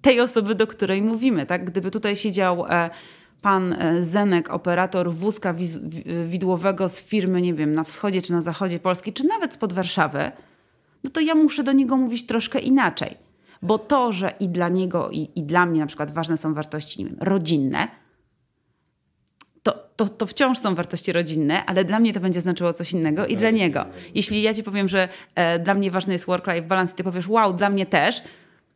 tej 0.00 0.20
osoby, 0.20 0.54
do 0.54 0.66
której 0.66 1.02
mówimy. 1.02 1.46
Tak? 1.46 1.64
Gdyby 1.64 1.90
tutaj 1.90 2.16
siedział 2.16 2.66
e, 2.68 2.90
pan 3.42 3.72
e, 3.72 4.02
Zenek, 4.02 4.50
operator 4.50 5.12
wózka 5.12 5.54
widłowego 6.26 6.88
z 6.88 7.00
firmy, 7.00 7.42
nie 7.42 7.54
wiem, 7.54 7.72
na 7.72 7.84
wschodzie 7.84 8.22
czy 8.22 8.32
na 8.32 8.40
zachodzie 8.40 8.78
Polski, 8.78 9.12
czy 9.12 9.26
nawet 9.26 9.54
spod 9.54 9.72
Warszawy, 9.72 10.32
no 11.04 11.10
to 11.10 11.20
ja 11.20 11.34
muszę 11.34 11.62
do 11.62 11.72
niego 11.72 11.96
mówić 11.96 12.26
troszkę 12.26 12.58
inaczej. 12.58 13.16
Bo 13.62 13.78
to, 13.78 14.12
że 14.12 14.32
i 14.40 14.48
dla 14.48 14.68
niego, 14.68 15.10
i, 15.10 15.30
i 15.36 15.42
dla 15.42 15.66
mnie 15.66 15.80
na 15.80 15.86
przykład 15.86 16.10
ważne 16.10 16.36
są 16.36 16.54
wartości 16.54 17.04
wiem, 17.04 17.16
rodzinne, 17.20 17.88
to, 19.64 19.78
to, 19.96 20.08
to 20.08 20.26
wciąż 20.26 20.58
są 20.58 20.74
wartości 20.74 21.12
rodzinne, 21.12 21.66
ale 21.66 21.84
dla 21.84 22.00
mnie 22.00 22.12
to 22.12 22.20
będzie 22.20 22.40
znaczyło 22.40 22.72
coś 22.72 22.92
innego 22.92 23.26
i 23.26 23.36
dla 23.36 23.50
niego. 23.50 23.86
Jeśli 24.14 24.42
ja 24.42 24.54
ci 24.54 24.62
powiem, 24.62 24.88
że 24.88 25.08
e, 25.34 25.58
dla 25.58 25.74
mnie 25.74 25.90
ważny 25.90 26.12
jest 26.12 26.26
work-life 26.26 26.62
balance 26.62 26.92
i 26.92 26.96
ty 26.96 27.04
powiesz, 27.04 27.28
wow, 27.28 27.52
dla 27.52 27.70
mnie 27.70 27.86
też, 27.86 28.22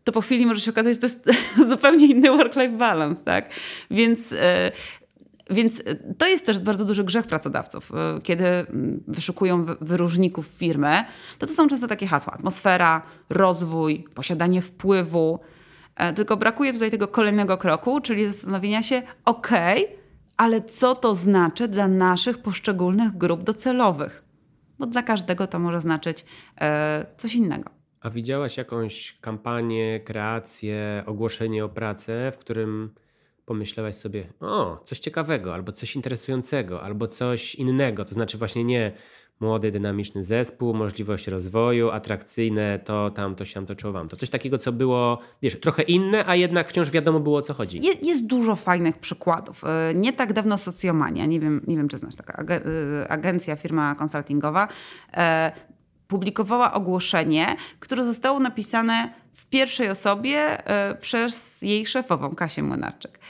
to 0.04 0.12
po 0.12 0.20
chwili 0.20 0.46
może 0.46 0.60
się 0.60 0.70
okazać, 0.70 0.94
że 0.94 1.00
to 1.00 1.06
jest 1.06 1.30
zupełnie 1.70 2.06
inny 2.06 2.28
work-life 2.28 2.76
balance, 2.76 3.24
tak? 3.24 3.50
Więc, 3.90 4.32
e, 4.32 4.72
więc 5.50 5.82
to 6.18 6.26
jest 6.26 6.46
też 6.46 6.58
bardzo 6.58 6.84
duży 6.84 7.04
grzech 7.04 7.26
pracodawców. 7.26 7.92
E, 7.94 8.20
kiedy 8.22 8.44
mm, 8.44 9.02
wyszukują 9.08 9.64
wyróżników 9.80 10.46
firmy, 10.46 11.04
to 11.38 11.46
to 11.46 11.52
są 11.52 11.68
często 11.68 11.86
takie 11.86 12.06
hasła. 12.06 12.32
Atmosfera, 12.32 13.02
rozwój, 13.30 14.04
posiadanie 14.14 14.62
wpływu. 14.62 15.40
E, 15.96 16.12
tylko 16.12 16.36
brakuje 16.36 16.72
tutaj 16.72 16.90
tego 16.90 17.08
kolejnego 17.08 17.58
kroku, 17.58 18.00
czyli 18.00 18.26
zastanowienia 18.26 18.82
się, 18.82 19.02
okej, 19.24 19.84
okay, 19.84 19.97
ale 20.38 20.62
co 20.62 20.94
to 20.94 21.14
znaczy 21.14 21.68
dla 21.68 21.88
naszych 21.88 22.38
poszczególnych 22.38 23.16
grup 23.16 23.42
docelowych? 23.42 24.24
Bo 24.78 24.86
dla 24.86 25.02
każdego 25.02 25.46
to 25.46 25.58
może 25.58 25.80
znaczyć 25.80 26.24
e, 26.60 27.06
coś 27.16 27.34
innego. 27.34 27.70
A 28.00 28.10
widziałaś 28.10 28.56
jakąś 28.56 29.18
kampanię, 29.20 30.00
kreację, 30.00 31.02
ogłoszenie 31.06 31.64
o 31.64 31.68
pracę, 31.68 32.32
w 32.32 32.38
którym 32.38 32.94
pomyślałaś 33.44 33.94
sobie, 33.94 34.32
o, 34.40 34.80
coś 34.84 34.98
ciekawego, 34.98 35.54
albo 35.54 35.72
coś 35.72 35.96
interesującego, 35.96 36.82
albo 36.82 37.06
coś 37.06 37.54
innego. 37.54 38.04
To 38.04 38.14
znaczy 38.14 38.38
właśnie 38.38 38.64
nie 38.64 38.92
młody, 39.40 39.72
dynamiczny 39.72 40.24
zespół, 40.24 40.74
możliwość 40.74 41.26
rozwoju, 41.28 41.90
atrakcyjne, 41.90 42.78
to 42.78 43.10
tam, 43.10 43.34
to 43.34 43.44
siam, 43.44 43.66
to 43.66 43.74
czuwam. 43.74 44.08
To 44.08 44.16
coś 44.16 44.30
takiego, 44.30 44.58
co 44.58 44.72
było, 44.72 45.18
wiesz, 45.42 45.60
trochę 45.60 45.82
inne, 45.82 46.24
a 46.26 46.36
jednak 46.36 46.68
wciąż 46.68 46.90
wiadomo 46.90 47.20
było, 47.20 47.38
o 47.38 47.42
co 47.42 47.54
chodzi. 47.54 47.80
Jest, 47.82 48.06
jest 48.06 48.26
dużo 48.26 48.56
fajnych 48.56 48.98
przykładów. 48.98 49.64
E, 49.64 49.94
nie 49.94 50.12
tak 50.12 50.32
dawno 50.32 50.58
Socjomania, 50.58 51.26
nie 51.26 51.40
wiem, 51.40 51.60
nie 51.66 51.76
wiem 51.76 51.88
czy 51.88 51.98
znasz 51.98 52.16
taka 52.16 52.42
e, 52.42 53.08
agencja, 53.08 53.56
firma 53.56 53.94
konsultingowa, 53.94 54.68
e, 55.16 55.52
publikowała 56.08 56.72
ogłoszenie, 56.72 57.56
które 57.80 58.04
zostało 58.04 58.40
napisane 58.40 59.14
w 59.32 59.46
pierwszej 59.46 59.90
osobie 59.90 60.62
przez 61.00 61.62
jej 61.62 61.86
szefową, 61.86 62.34
Kasię 62.34 62.62
Młynarczyk. 62.62 63.20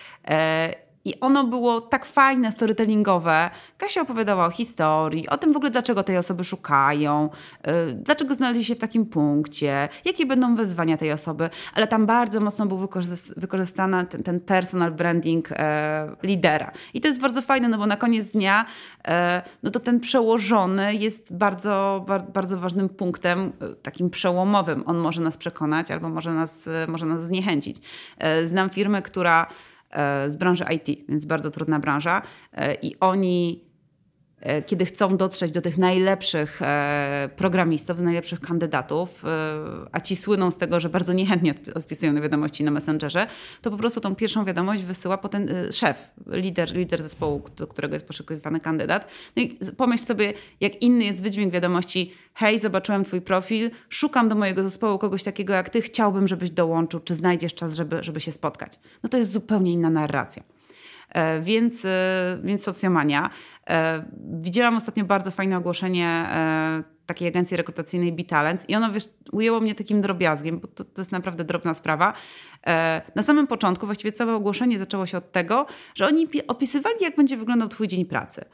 I 1.09 1.21
ono 1.21 1.44
było 1.44 1.81
tak 1.81 2.05
fajne, 2.05 2.53
storytellingowe. 2.53 3.51
Kasia 3.79 4.01
opowiadała 4.01 4.47
o 4.47 4.51
historii, 4.51 5.29
o 5.29 5.37
tym 5.37 5.53
w 5.53 5.57
ogóle, 5.57 5.71
dlaczego 5.71 6.03
tej 6.03 6.18
osoby 6.18 6.44
szukają, 6.44 7.31
yy, 7.66 7.73
dlaczego 7.94 8.35
znaleźli 8.35 8.64
się 8.64 8.75
w 8.75 8.79
takim 8.79 9.07
punkcie, 9.07 9.88
jakie 10.05 10.27
będą 10.27 10.57
wyzwania 10.57 10.97
tej 10.97 11.12
osoby, 11.12 11.51
ale 11.75 11.87
tam 11.87 12.07
bardzo 12.07 12.40
mocno 12.40 12.66
był 12.66 12.88
wykorzystany 13.37 14.07
ten, 14.07 14.23
ten 14.23 14.40
personal 14.40 14.92
branding 14.92 15.53
e, 15.53 16.16
lidera. 16.23 16.73
I 16.94 17.01
to 17.01 17.09
jest 17.09 17.21
bardzo 17.21 17.42
fajne, 17.42 17.68
no 17.68 17.79
bo 17.79 17.87
na 17.87 17.97
koniec 17.97 18.27
dnia 18.27 18.64
e, 19.09 19.42
no 19.62 19.71
to 19.71 19.81
ten 19.81 20.01
przełożony 20.01 20.94
jest 20.94 21.37
bardzo, 21.37 22.05
bardzo, 22.07 22.27
bardzo 22.33 22.59
ważnym 22.59 22.88
punktem, 22.88 23.53
e, 23.61 23.75
takim 23.75 24.11
przełomowym. 24.11 24.83
On 24.87 24.99
może 24.99 25.21
nas 25.21 25.37
przekonać 25.37 25.90
albo 25.90 26.09
może 26.09 26.35
nas, 26.35 26.68
może 26.88 27.07
nas 27.07 27.25
zniechęcić. 27.25 27.77
Znam 28.47 28.71
firmę, 28.71 29.03
która 29.03 29.47
z 30.29 30.37
branży 30.37 30.64
IT, 30.74 31.09
więc 31.09 31.24
bardzo 31.24 31.51
trudna 31.51 31.79
branża. 31.79 32.22
E, 32.53 32.74
I 32.74 33.01
oni 33.01 33.61
E, 33.62 33.67
kiedy 34.66 34.87
chcą 34.87 35.16
dotrzeć 35.16 35.53
do 35.53 35.62
tych 35.62 35.79
najlepszych 35.79 36.62
e, 36.62 37.29
programistów, 37.37 37.96
do 37.96 38.03
najlepszych 38.03 38.40
kandydatów, 38.40 39.24
e, 39.24 39.29
a 39.92 40.01
ci 40.01 40.16
słyną 40.16 40.51
z 40.51 40.57
tego, 40.57 40.81
że 40.81 40.88
bardzo 40.88 41.12
niechętnie 41.12 41.55
odpisują 41.74 42.12
na 42.12 42.20
wiadomości 42.20 42.64
na 42.64 42.70
Messengerze, 42.70 43.27
to 43.62 43.70
po 43.70 43.77
prostu 43.77 44.01
tą 44.01 44.14
pierwszą 44.14 44.44
wiadomość 44.44 44.83
wysyła 44.83 45.18
potem 45.18 45.46
szef, 45.72 46.11
lider, 46.27 46.77
lider 46.77 47.03
zespołu, 47.03 47.42
do 47.57 47.66
którego 47.66 47.94
jest 47.94 48.07
poszukiwany 48.07 48.61
kandydat. 48.61 49.07
No 49.37 49.42
i 49.42 49.59
pomyśl 49.77 50.05
sobie, 50.05 50.33
jak 50.61 50.83
inny 50.83 51.05
jest 51.05 51.22
wydźwięk 51.22 51.53
wiadomości 51.53 52.12
hej, 52.35 52.59
zobaczyłem 52.59 53.05
twój 53.05 53.20
profil, 53.20 53.70
szukam 53.88 54.29
do 54.29 54.35
mojego 54.35 54.62
zespołu 54.62 54.98
kogoś 54.98 55.22
takiego 55.22 55.53
jak 55.53 55.70
ty, 55.70 55.83
chciałbym, 55.83 56.29
żebyś 56.29 56.51
dołączył, 56.51 57.01
czy 57.01 57.14
znajdziesz 57.14 57.55
czas, 57.55 57.74
żeby, 57.74 58.03
żeby 58.03 58.20
się 58.20 58.33
spotkać. 58.33 58.79
No 59.03 59.09
to 59.09 59.16
jest 59.16 59.33
zupełnie 59.33 59.72
inna 59.72 59.90
narracja. 59.90 60.42
Więc, 61.42 61.87
więc 62.42 62.62
socjomania. 62.62 63.31
E, 63.71 64.05
widziałam 64.40 64.77
ostatnio 64.77 65.05
bardzo 65.05 65.31
fajne 65.31 65.57
ogłoszenie 65.57 66.07
e, 66.07 66.83
takiej 67.07 67.29
agencji 67.29 67.57
rekrutacyjnej 67.57 68.12
Bitalens 68.12 68.68
i 68.68 68.75
ono 68.75 68.92
wiesz, 68.92 69.09
ujęło 69.33 69.61
mnie 69.61 69.75
takim 69.75 70.01
drobiazgiem, 70.01 70.61
bo 70.61 70.68
to, 70.68 70.85
to 70.85 71.01
jest 71.01 71.12
naprawdę 71.12 71.44
drobna 71.44 71.75
sprawa. 71.75 72.12
E, 72.66 73.03
na 73.14 73.23
samym 73.23 73.47
początku 73.47 73.87
właściwie 73.87 74.12
całe 74.12 74.35
ogłoszenie 74.35 74.79
zaczęło 74.79 75.07
się 75.07 75.18
od 75.18 75.33
tego, 75.33 75.66
że 75.94 76.07
oni 76.07 76.29
opisywali, 76.49 76.97
jak 77.01 77.16
będzie 77.16 77.37
wyglądał 77.37 77.68
twój 77.68 77.88
dzień 77.88 78.05
pracy. 78.05 78.44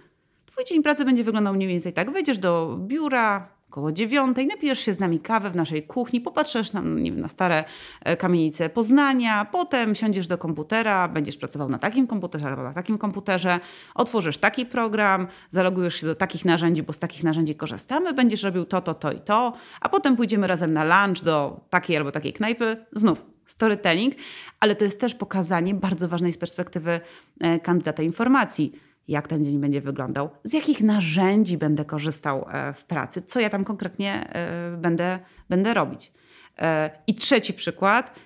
Twój 0.46 0.64
dzień 0.64 0.82
pracy 0.82 1.04
będzie 1.04 1.24
wyglądał 1.24 1.54
mniej 1.54 1.68
więcej 1.68 1.92
tak. 1.92 2.10
Wejdziesz 2.10 2.38
do 2.38 2.78
biura, 2.80 3.48
około 3.74 3.92
dziewiątej, 3.92 4.46
napijesz 4.46 4.80
się 4.80 4.94
z 4.94 5.00
nami 5.00 5.20
kawę 5.20 5.50
w 5.50 5.56
naszej 5.56 5.82
kuchni, 5.82 6.20
popatrzysz 6.20 6.72
na, 6.72 6.80
nie 6.80 7.12
wiem, 7.12 7.20
na 7.20 7.28
stare 7.28 7.64
e, 8.00 8.16
kamienice 8.16 8.68
Poznania, 8.68 9.44
potem 9.44 9.94
siądziesz 9.94 10.26
do 10.26 10.38
komputera, 10.38 11.08
będziesz 11.08 11.36
pracował 11.36 11.68
na 11.68 11.78
takim 11.78 12.06
komputerze 12.06 12.46
albo 12.46 12.62
na 12.62 12.72
takim 12.72 12.98
komputerze, 12.98 13.60
otworzysz 13.94 14.38
taki 14.38 14.66
program, 14.66 15.26
zalogujesz 15.50 15.94
się 15.94 16.06
do 16.06 16.14
takich 16.14 16.44
narzędzi, 16.44 16.82
bo 16.82 16.92
z 16.92 16.98
takich 16.98 17.24
narzędzi 17.24 17.54
korzystamy, 17.54 18.12
będziesz 18.12 18.42
robił 18.42 18.64
to, 18.64 18.80
to, 18.80 18.94
to 18.94 19.12
i 19.12 19.20
to, 19.20 19.52
a 19.80 19.88
potem 19.88 20.16
pójdziemy 20.16 20.46
razem 20.46 20.72
na 20.72 20.84
lunch 20.84 21.24
do 21.24 21.60
takiej 21.70 21.96
albo 21.96 22.12
takiej 22.12 22.32
knajpy, 22.32 22.86
znów 22.92 23.24
storytelling, 23.46 24.14
ale 24.60 24.76
to 24.76 24.84
jest 24.84 25.00
też 25.00 25.14
pokazanie 25.14 25.74
bardzo 25.74 26.08
ważnej 26.08 26.32
z 26.32 26.38
perspektywy 26.38 27.00
e, 27.40 27.60
kandydata 27.60 28.02
informacji 28.02 28.72
jak 29.08 29.28
ten 29.28 29.44
dzień 29.44 29.58
będzie 29.58 29.80
wyglądał, 29.80 30.30
z 30.44 30.52
jakich 30.52 30.80
narzędzi 30.80 31.58
będę 31.58 31.84
korzystał 31.84 32.46
e, 32.48 32.72
w 32.72 32.84
pracy, 32.84 33.22
co 33.22 33.40
ja 33.40 33.50
tam 33.50 33.64
konkretnie 33.64 34.30
e, 34.32 34.76
będę, 34.76 35.18
będę 35.48 35.74
robić. 35.74 36.12
E, 36.58 36.90
I 37.06 37.14
trzeci 37.14 37.54
przykład, 37.54 38.20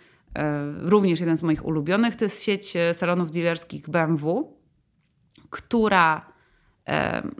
również 0.77 1.21
jeden 1.21 1.37
z 1.37 1.43
moich 1.43 1.67
ulubionych, 1.67 2.17
to 2.17 2.25
jest 2.25 2.43
sieć 2.43 2.75
salonów 2.93 3.31
dealerskich 3.31 3.91
BMW, 3.91 4.57
która 5.51 6.33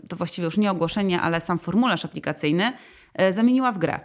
to 0.09 0.15
właściwie 0.15 0.45
już 0.45 0.57
nie 0.57 0.71
ogłoszenie, 0.71 1.21
ale 1.21 1.41
sam 1.41 1.59
formularz 1.59 2.05
aplikacyjny 2.05 2.73
zamieniła 3.31 3.71
w 3.71 3.77
grę. 3.77 3.99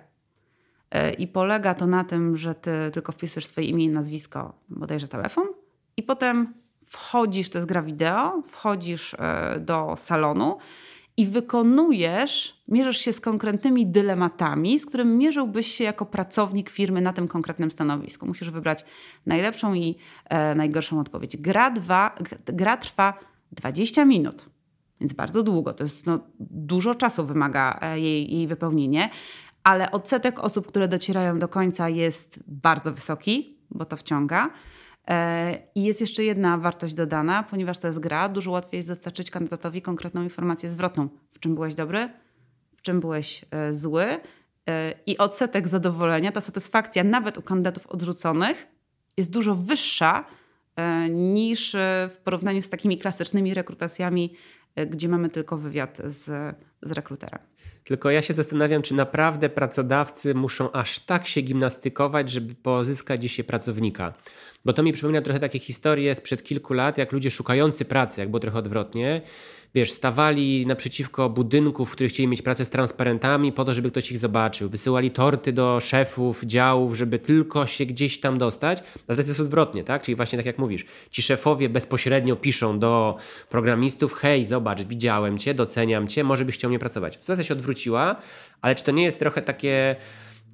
I 1.18 1.28
polega 1.28 1.74
to 1.74 1.86
na 1.86 2.04
tym, 2.04 2.36
że 2.36 2.54
ty 2.54 2.70
tylko 2.92 3.12
wpisujesz 3.12 3.46
swoje 3.46 3.66
imię 3.66 3.84
i 3.84 3.88
nazwisko, 3.88 4.58
bodajże 4.68 5.08
telefon, 5.08 5.44
i 5.96 6.02
potem 6.02 6.54
wchodzisz, 6.94 7.50
to 7.50 7.58
jest 7.58 7.68
gra 7.68 7.82
wideo, 7.82 8.42
wchodzisz 8.48 9.16
do 9.60 9.94
salonu 9.96 10.58
i 11.16 11.26
wykonujesz, 11.26 12.62
mierzysz 12.68 12.98
się 12.98 13.12
z 13.12 13.20
konkretnymi 13.20 13.86
dylematami, 13.86 14.78
z 14.78 14.86
którym 14.86 15.18
mierzyłbyś 15.18 15.66
się 15.66 15.84
jako 15.84 16.06
pracownik 16.06 16.70
firmy 16.70 17.00
na 17.00 17.12
tym 17.12 17.28
konkretnym 17.28 17.70
stanowisku. 17.70 18.26
Musisz 18.26 18.50
wybrać 18.50 18.84
najlepszą 19.26 19.74
i 19.74 19.96
e, 20.24 20.54
najgorszą 20.54 21.00
odpowiedź. 21.00 21.36
Gra, 21.36 21.70
dwa, 21.70 22.14
gra 22.46 22.76
trwa 22.76 23.14
20 23.52 24.04
minut, 24.04 24.48
więc 25.00 25.12
bardzo 25.12 25.42
długo. 25.42 25.74
To 25.74 25.84
jest 25.84 26.06
no, 26.06 26.18
dużo 26.40 26.94
czasu 26.94 27.26
wymaga 27.26 27.78
e, 27.82 28.00
jej, 28.00 28.34
jej 28.36 28.46
wypełnienie, 28.46 29.10
ale 29.64 29.90
odsetek 29.90 30.40
osób, 30.40 30.66
które 30.66 30.88
docierają 30.88 31.38
do 31.38 31.48
końca 31.48 31.88
jest 31.88 32.38
bardzo 32.46 32.92
wysoki, 32.92 33.56
bo 33.70 33.84
to 33.84 33.96
wciąga. 33.96 34.50
E, 35.08 35.58
I 35.74 35.82
jest 35.82 36.00
jeszcze 36.00 36.24
jedna 36.24 36.58
wartość 36.58 36.94
dodana, 36.94 37.42
ponieważ 37.42 37.78
to 37.78 37.86
jest 37.86 37.98
gra, 37.98 38.28
dużo 38.28 38.50
łatwiej 38.50 38.78
jest 38.78 38.88
dostarczyć 38.88 39.30
kandydatowi 39.30 39.82
konkretną 39.82 40.22
informację 40.22 40.70
zwrotną. 40.70 41.08
W 41.32 41.40
czym 41.40 41.54
byłeś 41.54 41.74
dobry, 41.74 42.08
w 42.76 42.82
czym 42.82 43.00
byłeś 43.00 43.44
e, 43.50 43.74
zły. 43.74 44.04
E, 44.68 44.94
I 45.06 45.18
odsetek 45.18 45.68
zadowolenia, 45.68 46.32
ta 46.32 46.40
satysfakcja 46.40 47.04
nawet 47.04 47.38
u 47.38 47.42
kandydatów 47.42 47.86
odrzuconych 47.86 48.66
jest 49.16 49.30
dużo 49.30 49.54
wyższa 49.54 50.24
niż 51.10 51.76
w 52.10 52.16
porównaniu 52.24 52.62
z 52.62 52.70
takimi 52.70 52.98
klasycznymi 52.98 53.54
rekrutacjami, 53.54 54.34
gdzie 54.90 55.08
mamy 55.08 55.28
tylko 55.28 55.56
wywiad 55.56 55.98
z, 56.04 56.56
z 56.84 56.92
rekruterem. 56.92 57.38
Tylko 57.84 58.10
ja 58.10 58.22
się 58.22 58.34
zastanawiam, 58.34 58.82
czy 58.82 58.94
naprawdę 58.94 59.48
pracodawcy 59.48 60.34
muszą 60.34 60.72
aż 60.72 60.98
tak 60.98 61.26
się 61.26 61.40
gimnastykować, 61.40 62.30
żeby 62.30 62.54
pozyskać 62.54 63.22
dzisiaj 63.22 63.44
pracownika. 63.44 64.14
Bo 64.64 64.72
to 64.72 64.82
mi 64.82 64.92
przypomina 64.92 65.22
trochę 65.22 65.40
takie 65.40 65.58
historie 65.58 66.14
sprzed 66.14 66.42
kilku 66.42 66.74
lat, 66.74 66.98
jak 66.98 67.12
ludzie 67.12 67.30
szukający 67.30 67.84
pracy, 67.84 68.20
jak 68.20 68.40
trochę 68.40 68.58
odwrotnie, 68.58 69.22
wiesz, 69.74 69.92
stawali 69.92 70.66
naprzeciwko 70.66 71.30
budynków, 71.30 71.90
w 71.90 71.92
których 71.92 72.12
chcieli 72.12 72.28
mieć 72.28 72.42
pracę 72.42 72.64
z 72.64 72.68
transparentami 72.70 73.52
po 73.52 73.64
to, 73.64 73.74
żeby 73.74 73.90
ktoś 73.90 74.12
ich 74.12 74.18
zobaczył. 74.18 74.68
Wysyłali 74.68 75.10
torty 75.10 75.52
do 75.52 75.80
szefów 75.80 76.44
działów, 76.44 76.96
żeby 76.96 77.18
tylko 77.18 77.66
się 77.66 77.86
gdzieś 77.86 78.20
tam 78.20 78.38
dostać. 78.38 78.82
A 78.96 79.06
teraz 79.06 79.28
jest 79.28 79.40
odwrotnie, 79.40 79.84
tak? 79.84 80.02
Czyli 80.02 80.16
właśnie 80.16 80.38
tak 80.38 80.46
jak 80.46 80.58
mówisz, 80.58 80.86
ci 81.10 81.22
szefowie 81.22 81.68
bezpośrednio 81.68 82.36
piszą 82.36 82.78
do 82.78 83.16
programistów, 83.48 84.14
hej, 84.14 84.46
zobacz, 84.46 84.82
widziałem 84.82 85.38
cię, 85.38 85.54
doceniam 85.54 86.08
cię, 86.08 86.24
może 86.24 86.44
byś 86.44 86.54
chciał 86.54 86.70
pracować. 86.78 87.18
Sytuacja 87.20 87.44
się 87.44 87.54
odwróciła, 87.54 88.16
ale 88.62 88.74
czy 88.74 88.84
to 88.84 88.92
nie 88.92 89.04
jest 89.04 89.18
trochę 89.18 89.42
takie 89.42 89.96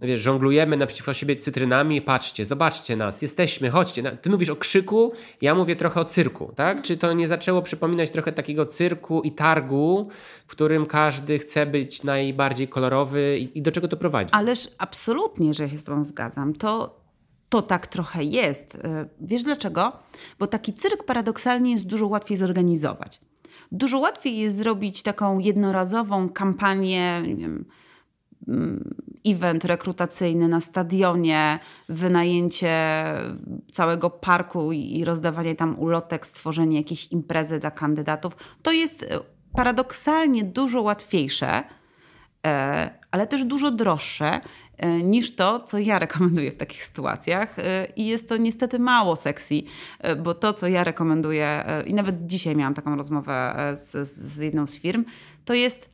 wiesz, 0.02 0.20
żonglujemy 0.20 0.76
naprzeciwko 0.76 1.14
siebie 1.14 1.36
cytrynami, 1.36 2.02
patrzcie, 2.02 2.46
zobaczcie 2.46 2.96
nas, 2.96 3.22
jesteśmy, 3.22 3.70
chodźcie. 3.70 4.02
Ty 4.02 4.30
mówisz 4.30 4.50
o 4.50 4.56
krzyku, 4.56 5.12
ja 5.40 5.54
mówię 5.54 5.76
trochę 5.76 6.00
o 6.00 6.04
cyrku, 6.04 6.52
tak? 6.56 6.82
Czy 6.82 6.96
to 6.96 7.12
nie 7.12 7.28
zaczęło 7.28 7.62
przypominać 7.62 8.10
trochę 8.10 8.32
takiego 8.32 8.66
cyrku 8.66 9.22
i 9.22 9.32
targu, 9.32 10.08
w 10.46 10.50
którym 10.50 10.86
każdy 10.86 11.38
chce 11.38 11.66
być 11.66 12.02
najbardziej 12.02 12.68
kolorowy 12.68 13.38
i, 13.38 13.58
i 13.58 13.62
do 13.62 13.72
czego 13.72 13.88
to 13.88 13.96
prowadzi? 13.96 14.32
Ależ 14.32 14.68
absolutnie, 14.78 15.54
że 15.54 15.70
się 15.70 15.78
z 15.78 15.84
tobą 15.84 16.04
zgadzam. 16.04 16.54
To, 16.54 17.00
to 17.48 17.62
tak 17.62 17.86
trochę 17.86 18.24
jest. 18.24 18.74
E, 18.74 19.08
wiesz 19.20 19.42
dlaczego? 19.42 19.92
Bo 20.38 20.46
taki 20.46 20.72
cyrk 20.72 21.04
paradoksalnie 21.04 21.72
jest 21.72 21.86
dużo 21.86 22.06
łatwiej 22.06 22.36
zorganizować. 22.36 23.20
Dużo 23.72 23.98
łatwiej 23.98 24.38
jest 24.38 24.56
zrobić 24.56 25.02
taką 25.02 25.38
jednorazową 25.38 26.28
kampanię, 26.28 27.22
nie 27.26 27.36
wiem, 27.36 27.64
mm, 28.48 28.94
event 29.26 29.64
rekrutacyjny 29.64 30.48
na 30.48 30.60
stadionie, 30.60 31.58
wynajęcie 31.88 33.04
całego 33.72 34.10
parku 34.10 34.72
i 34.72 35.04
rozdawanie 35.04 35.54
tam 35.54 35.78
ulotek, 35.78 36.26
stworzenie 36.26 36.76
jakiejś 36.76 37.06
imprezy 37.12 37.58
dla 37.58 37.70
kandydatów, 37.70 38.36
to 38.62 38.72
jest 38.72 39.02
e, 39.02 39.20
paradoksalnie 39.52 40.44
dużo 40.44 40.82
łatwiejsze, 40.82 41.62
e, 42.46 42.90
ale 43.10 43.26
też 43.26 43.44
dużo 43.44 43.70
droższe 43.70 44.40
niż 45.02 45.36
to, 45.36 45.60
co 45.60 45.78
ja 45.78 45.98
rekomenduję 45.98 46.52
w 46.52 46.56
takich 46.56 46.84
sytuacjach. 46.84 47.56
I 47.96 48.06
jest 48.06 48.28
to 48.28 48.36
niestety 48.36 48.78
mało 48.78 49.16
sexy, 49.16 49.62
bo 50.22 50.34
to, 50.34 50.52
co 50.52 50.68
ja 50.68 50.84
rekomenduję, 50.84 51.64
i 51.86 51.94
nawet 51.94 52.26
dzisiaj 52.26 52.56
miałam 52.56 52.74
taką 52.74 52.96
rozmowę 52.96 53.54
z, 53.74 54.08
z 54.08 54.36
jedną 54.36 54.66
z 54.66 54.78
firm, 54.78 55.04
to 55.44 55.54
jest 55.54 55.90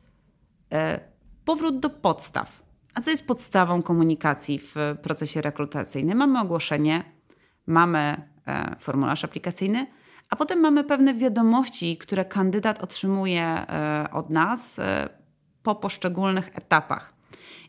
powrót 1.45 1.79
do 1.79 1.89
podstaw. 1.89 2.67
A 2.97 3.01
co 3.01 3.09
jest 3.11 3.27
podstawą 3.27 3.81
komunikacji 3.81 4.59
w 4.59 4.75
procesie 5.01 5.41
rekrutacyjnym? 5.41 6.17
Mamy 6.17 6.39
ogłoszenie, 6.39 7.03
mamy 7.67 8.21
e, 8.47 8.75
formularz 8.79 9.23
aplikacyjny, 9.23 9.87
a 10.29 10.35
potem 10.35 10.59
mamy 10.59 10.83
pewne 10.83 11.13
wiadomości, 11.13 11.97
które 11.97 12.25
kandydat 12.25 12.83
otrzymuje 12.83 13.43
e, 13.43 14.07
od 14.11 14.29
nas 14.29 14.79
e, 14.79 15.09
po 15.63 15.75
poszczególnych 15.75 16.49
etapach. 16.57 17.13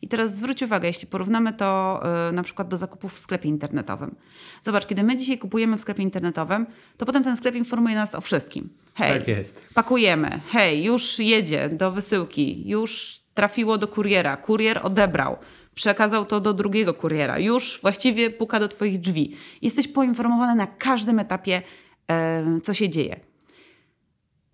I 0.03 0.09
teraz 0.09 0.37
zwróć 0.37 0.63
uwagę, 0.63 0.89
jeśli 0.89 1.07
porównamy 1.07 1.53
to 1.53 2.01
na 2.33 2.43
przykład 2.43 2.69
do 2.69 2.77
zakupów 2.77 3.13
w 3.13 3.19
sklepie 3.19 3.49
internetowym. 3.49 4.15
Zobacz, 4.63 4.87
kiedy 4.87 5.03
my 5.03 5.17
dzisiaj 5.17 5.39
kupujemy 5.39 5.77
w 5.77 5.81
sklepie 5.81 6.03
internetowym, 6.03 6.67
to 6.97 7.07
potem 7.07 7.25
ten 7.25 7.37
sklep 7.37 7.55
informuje 7.55 7.95
nas 7.95 8.15
o 8.15 8.21
wszystkim. 8.21 8.69
Hej, 8.95 9.19
tak 9.19 9.29
jest. 9.29 9.69
pakujemy, 9.75 10.41
hej, 10.49 10.85
już 10.85 11.19
jedzie 11.19 11.69
do 11.69 11.93
wysyłki, 11.93 12.69
już 12.69 13.21
trafiło 13.35 13.79
do 13.79 13.89
kuriera, 13.89 14.37
kurier 14.37 14.81
odebrał, 14.83 15.37
przekazał 15.75 16.27
to 16.27 16.41
do 16.41 16.55
drugiego 16.55 16.95
kuriera, 16.95 17.39
już 17.39 17.79
właściwie 17.83 18.31
puka 18.31 18.61
do 18.61 18.69
Twoich 18.69 19.01
drzwi. 19.01 19.37
Jesteś 19.63 19.89
poinformowany 19.89 20.55
na 20.55 20.67
każdym 20.67 21.19
etapie, 21.19 21.63
e, 22.11 22.45
co 22.63 22.75
się 22.75 22.89
dzieje. 22.89 23.21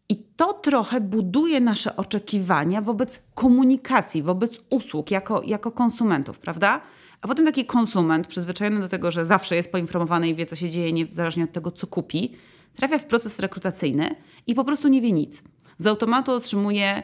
I 0.09 0.17
to 0.37 0.53
trochę 0.53 1.01
buduje 1.01 1.61
nasze 1.61 1.97
oczekiwania 1.97 2.81
wobec 2.81 3.23
komunikacji, 3.35 4.23
wobec 4.23 4.61
usług 4.71 5.11
jako, 5.11 5.43
jako 5.43 5.71
konsumentów, 5.71 6.39
prawda? 6.39 6.81
A 7.21 7.29
potem 7.29 7.47
taki 7.47 7.65
konsument, 7.65 8.27
przyzwyczajony 8.27 8.81
do 8.81 8.89
tego, 8.89 9.11
że 9.11 9.27
zawsze 9.27 9.57
jest 9.57 9.73
poinformowany 9.73 10.29
i 10.29 10.35
wie, 10.35 10.47
co 10.47 10.57
się 10.57 10.71
dzieje, 10.71 10.93
niezależnie 10.93 11.45
od 11.45 11.53
tego, 11.53 11.71
co 11.71 11.87
kupi, 11.87 12.37
trafia 12.77 12.99
w 12.99 13.07
proces 13.07 13.39
rekrutacyjny 13.39 14.15
i 14.47 14.55
po 14.55 14.65
prostu 14.65 14.89
nie 14.89 15.01
wie 15.01 15.13
nic. 15.13 15.43
Z 15.79 15.87
automatu 15.87 16.33
otrzymuje 16.33 17.03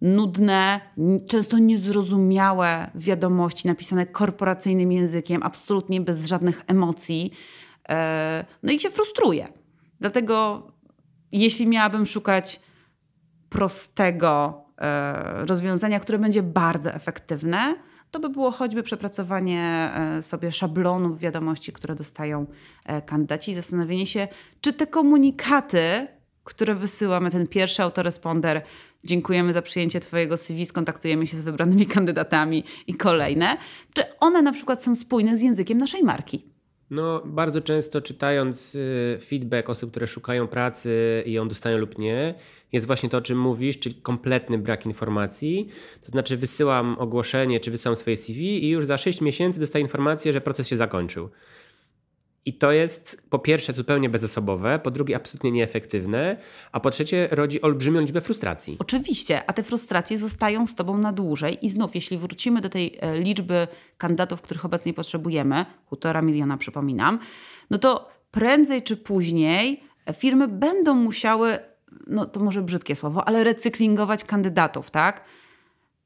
nudne, 0.00 0.80
często 1.26 1.58
niezrozumiałe 1.58 2.90
wiadomości 2.94 3.66
napisane 3.66 4.06
korporacyjnym 4.06 4.92
językiem, 4.92 5.42
absolutnie 5.42 6.00
bez 6.00 6.24
żadnych 6.24 6.62
emocji. 6.66 7.32
E, 7.88 8.44
no 8.62 8.72
i 8.72 8.80
się 8.80 8.90
frustruje. 8.90 9.48
Dlatego, 10.00 10.66
jeśli 11.32 11.66
miałabym 11.66 12.06
szukać 12.06 12.60
prostego 13.48 14.64
e, 14.78 15.46
rozwiązania, 15.46 16.00
które 16.00 16.18
będzie 16.18 16.42
bardzo 16.42 16.94
efektywne, 16.94 17.74
to 18.10 18.20
by 18.20 18.28
było 18.28 18.50
choćby 18.50 18.82
przepracowanie 18.82 19.90
e, 19.94 20.22
sobie 20.22 20.52
szablonów 20.52 21.18
wiadomości, 21.18 21.72
które 21.72 21.94
dostają 21.94 22.46
kandydaci 23.06 23.50
i 23.50 23.54
zastanowienie 23.54 24.06
się, 24.06 24.28
czy 24.60 24.72
te 24.72 24.86
komunikaty, 24.86 26.06
które 26.44 26.74
wysyłamy, 26.74 27.30
ten 27.30 27.46
pierwszy 27.46 27.82
autoresponder, 27.82 28.62
dziękujemy 29.04 29.52
za 29.52 29.62
przyjęcie 29.62 30.00
Twojego 30.00 30.36
CV, 30.36 30.66
skontaktujemy 30.66 31.26
się 31.26 31.36
z 31.36 31.42
wybranymi 31.42 31.86
kandydatami 31.96 32.64
i 32.86 32.94
kolejne. 32.94 33.56
Czy 33.94 34.02
one 34.20 34.42
na 34.42 34.52
przykład 34.52 34.82
są 34.82 34.94
spójne 34.94 35.36
z 35.36 35.42
językiem 35.42 35.78
naszej 35.78 36.04
marki? 36.04 36.51
No, 36.92 37.22
bardzo 37.24 37.60
często 37.60 38.00
czytając 38.00 38.74
y, 38.74 39.18
feedback 39.20 39.70
osób, 39.70 39.90
które 39.90 40.06
szukają 40.06 40.48
pracy 40.48 41.22
i 41.26 41.32
ją 41.32 41.48
dostają 41.48 41.78
lub 41.78 41.98
nie, 41.98 42.34
jest 42.72 42.86
właśnie 42.86 43.08
to, 43.08 43.16
o 43.18 43.20
czym 43.20 43.38
mówisz, 43.38 43.78
czyli 43.78 43.94
kompletny 43.94 44.58
brak 44.58 44.86
informacji. 44.86 45.68
To 46.00 46.06
znaczy, 46.06 46.36
wysyłam 46.36 46.96
ogłoszenie, 46.98 47.60
czy 47.60 47.70
wysyłam 47.70 47.96
swoje 47.96 48.16
CV 48.16 48.64
i 48.64 48.68
już 48.68 48.86
za 48.86 48.98
6 48.98 49.20
miesięcy 49.20 49.60
dostaję 49.60 49.82
informację, 49.82 50.32
że 50.32 50.40
proces 50.40 50.68
się 50.68 50.76
zakończył. 50.76 51.28
I 52.46 52.54
to 52.54 52.72
jest 52.72 53.22
po 53.30 53.38
pierwsze 53.38 53.72
zupełnie 53.72 54.08
bezosobowe, 54.08 54.78
po 54.78 54.90
drugie 54.90 55.16
absolutnie 55.16 55.52
nieefektywne, 55.52 56.36
a 56.72 56.80
po 56.80 56.90
trzecie 56.90 57.28
rodzi 57.30 57.62
olbrzymią 57.62 58.00
liczbę 58.00 58.20
frustracji. 58.20 58.76
Oczywiście, 58.78 59.42
a 59.46 59.52
te 59.52 59.62
frustracje 59.62 60.18
zostają 60.18 60.66
z 60.66 60.74
tobą 60.74 60.98
na 60.98 61.12
dłużej. 61.12 61.66
I 61.66 61.68
znów, 61.68 61.94
jeśli 61.94 62.18
wrócimy 62.18 62.60
do 62.60 62.68
tej 62.68 62.98
e, 63.00 63.18
liczby 63.18 63.68
kandydatów, 63.98 64.42
których 64.42 64.64
obecnie 64.64 64.94
potrzebujemy, 64.94 65.66
półtora 65.88 66.22
miliona 66.22 66.56
przypominam, 66.56 67.18
no 67.70 67.78
to 67.78 68.08
prędzej 68.30 68.82
czy 68.82 68.96
później 68.96 69.82
firmy 70.14 70.48
będą 70.48 70.94
musiały, 70.94 71.58
no 72.06 72.26
to 72.26 72.40
może 72.40 72.62
brzydkie 72.62 72.96
słowo, 72.96 73.28
ale 73.28 73.44
recyklingować 73.44 74.24
kandydatów, 74.24 74.90
tak? 74.90 75.24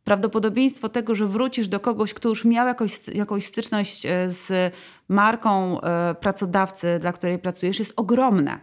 Prawdopodobieństwo 0.06 0.88
tego, 0.88 1.14
że 1.14 1.26
wrócisz 1.26 1.68
do 1.68 1.80
kogoś, 1.80 2.14
kto 2.14 2.28
już 2.28 2.44
miał 2.44 2.66
jakąś, 2.66 3.08
jakąś 3.08 3.46
styczność 3.46 4.06
e, 4.06 4.30
z 4.30 4.74
marką 5.08 5.80
e, 5.80 6.14
pracodawcy, 6.14 6.98
dla 7.00 7.12
której 7.12 7.38
pracujesz, 7.38 7.78
jest 7.78 7.92
ogromne. 7.96 8.60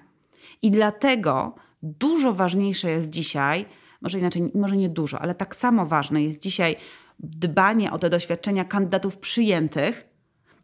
I 0.62 0.72
dlatego 0.72 1.56
dużo 1.82 2.34
ważniejsze 2.34 2.90
jest 2.90 3.10
dzisiaj, 3.10 3.66
może 4.02 4.20
inaczej, 4.20 4.52
może 4.56 4.78
nie 4.78 4.90
dużo, 4.90 5.20
ale 5.20 5.36
tak 5.36 5.56
samo 5.56 5.86
ważne 5.86 6.24
jest 6.24 6.40
dzisiaj 6.40 6.76
dbanie 7.20 7.92
o 7.92 8.00
te 8.00 8.10
doświadczenia 8.10 8.66
kandydatów 8.66 9.18
przyjętych, 9.18 10.08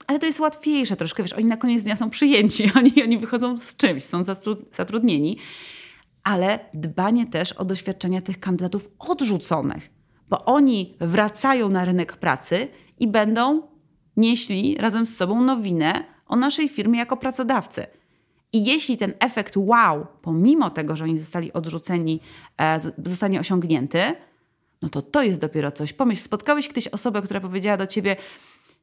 ale 0.07 0.19
to 0.19 0.25
jest 0.25 0.39
łatwiejsze 0.39 0.95
troszkę, 0.95 1.23
wiesz, 1.23 1.33
oni 1.33 1.45
na 1.45 1.57
koniec 1.57 1.83
dnia 1.83 1.95
są 1.95 2.09
przyjęci, 2.09 2.71
oni, 2.77 3.03
oni 3.03 3.17
wychodzą 3.17 3.57
z 3.57 3.75
czymś, 3.75 4.03
są 4.03 4.23
zatrudnieni, 4.71 5.37
ale 6.23 6.59
dbanie 6.73 7.27
też 7.27 7.51
o 7.53 7.65
doświadczenia 7.65 8.21
tych 8.21 8.39
kandydatów 8.39 8.89
odrzuconych, 8.99 9.98
bo 10.29 10.45
oni 10.45 10.95
wracają 10.99 11.69
na 11.69 11.85
rynek 11.85 12.17
pracy 12.17 12.67
i 12.99 13.07
będą 13.07 13.61
nieśli 14.17 14.77
razem 14.79 15.05
z 15.05 15.17
sobą 15.17 15.41
nowinę 15.41 16.03
o 16.27 16.35
naszej 16.35 16.69
firmie 16.69 16.99
jako 16.99 17.17
pracodawcy. 17.17 17.85
I 18.53 18.65
jeśli 18.65 18.97
ten 18.97 19.13
efekt 19.19 19.57
wow, 19.57 20.07
pomimo 20.21 20.69
tego, 20.69 20.95
że 20.95 21.03
oni 21.03 21.19
zostali 21.19 21.53
odrzuceni, 21.53 22.19
e, 22.57 22.79
zostanie 23.05 23.39
osiągnięty, 23.39 24.01
no 24.81 24.89
to 24.89 25.01
to 25.01 25.23
jest 25.23 25.39
dopiero 25.39 25.71
coś. 25.71 25.93
Pomyśl, 25.93 26.21
spotkałeś 26.21 26.67
kiedyś 26.67 26.87
osobę, 26.87 27.21
która 27.21 27.39
powiedziała 27.39 27.77
do 27.77 27.87
ciebie, 27.87 28.15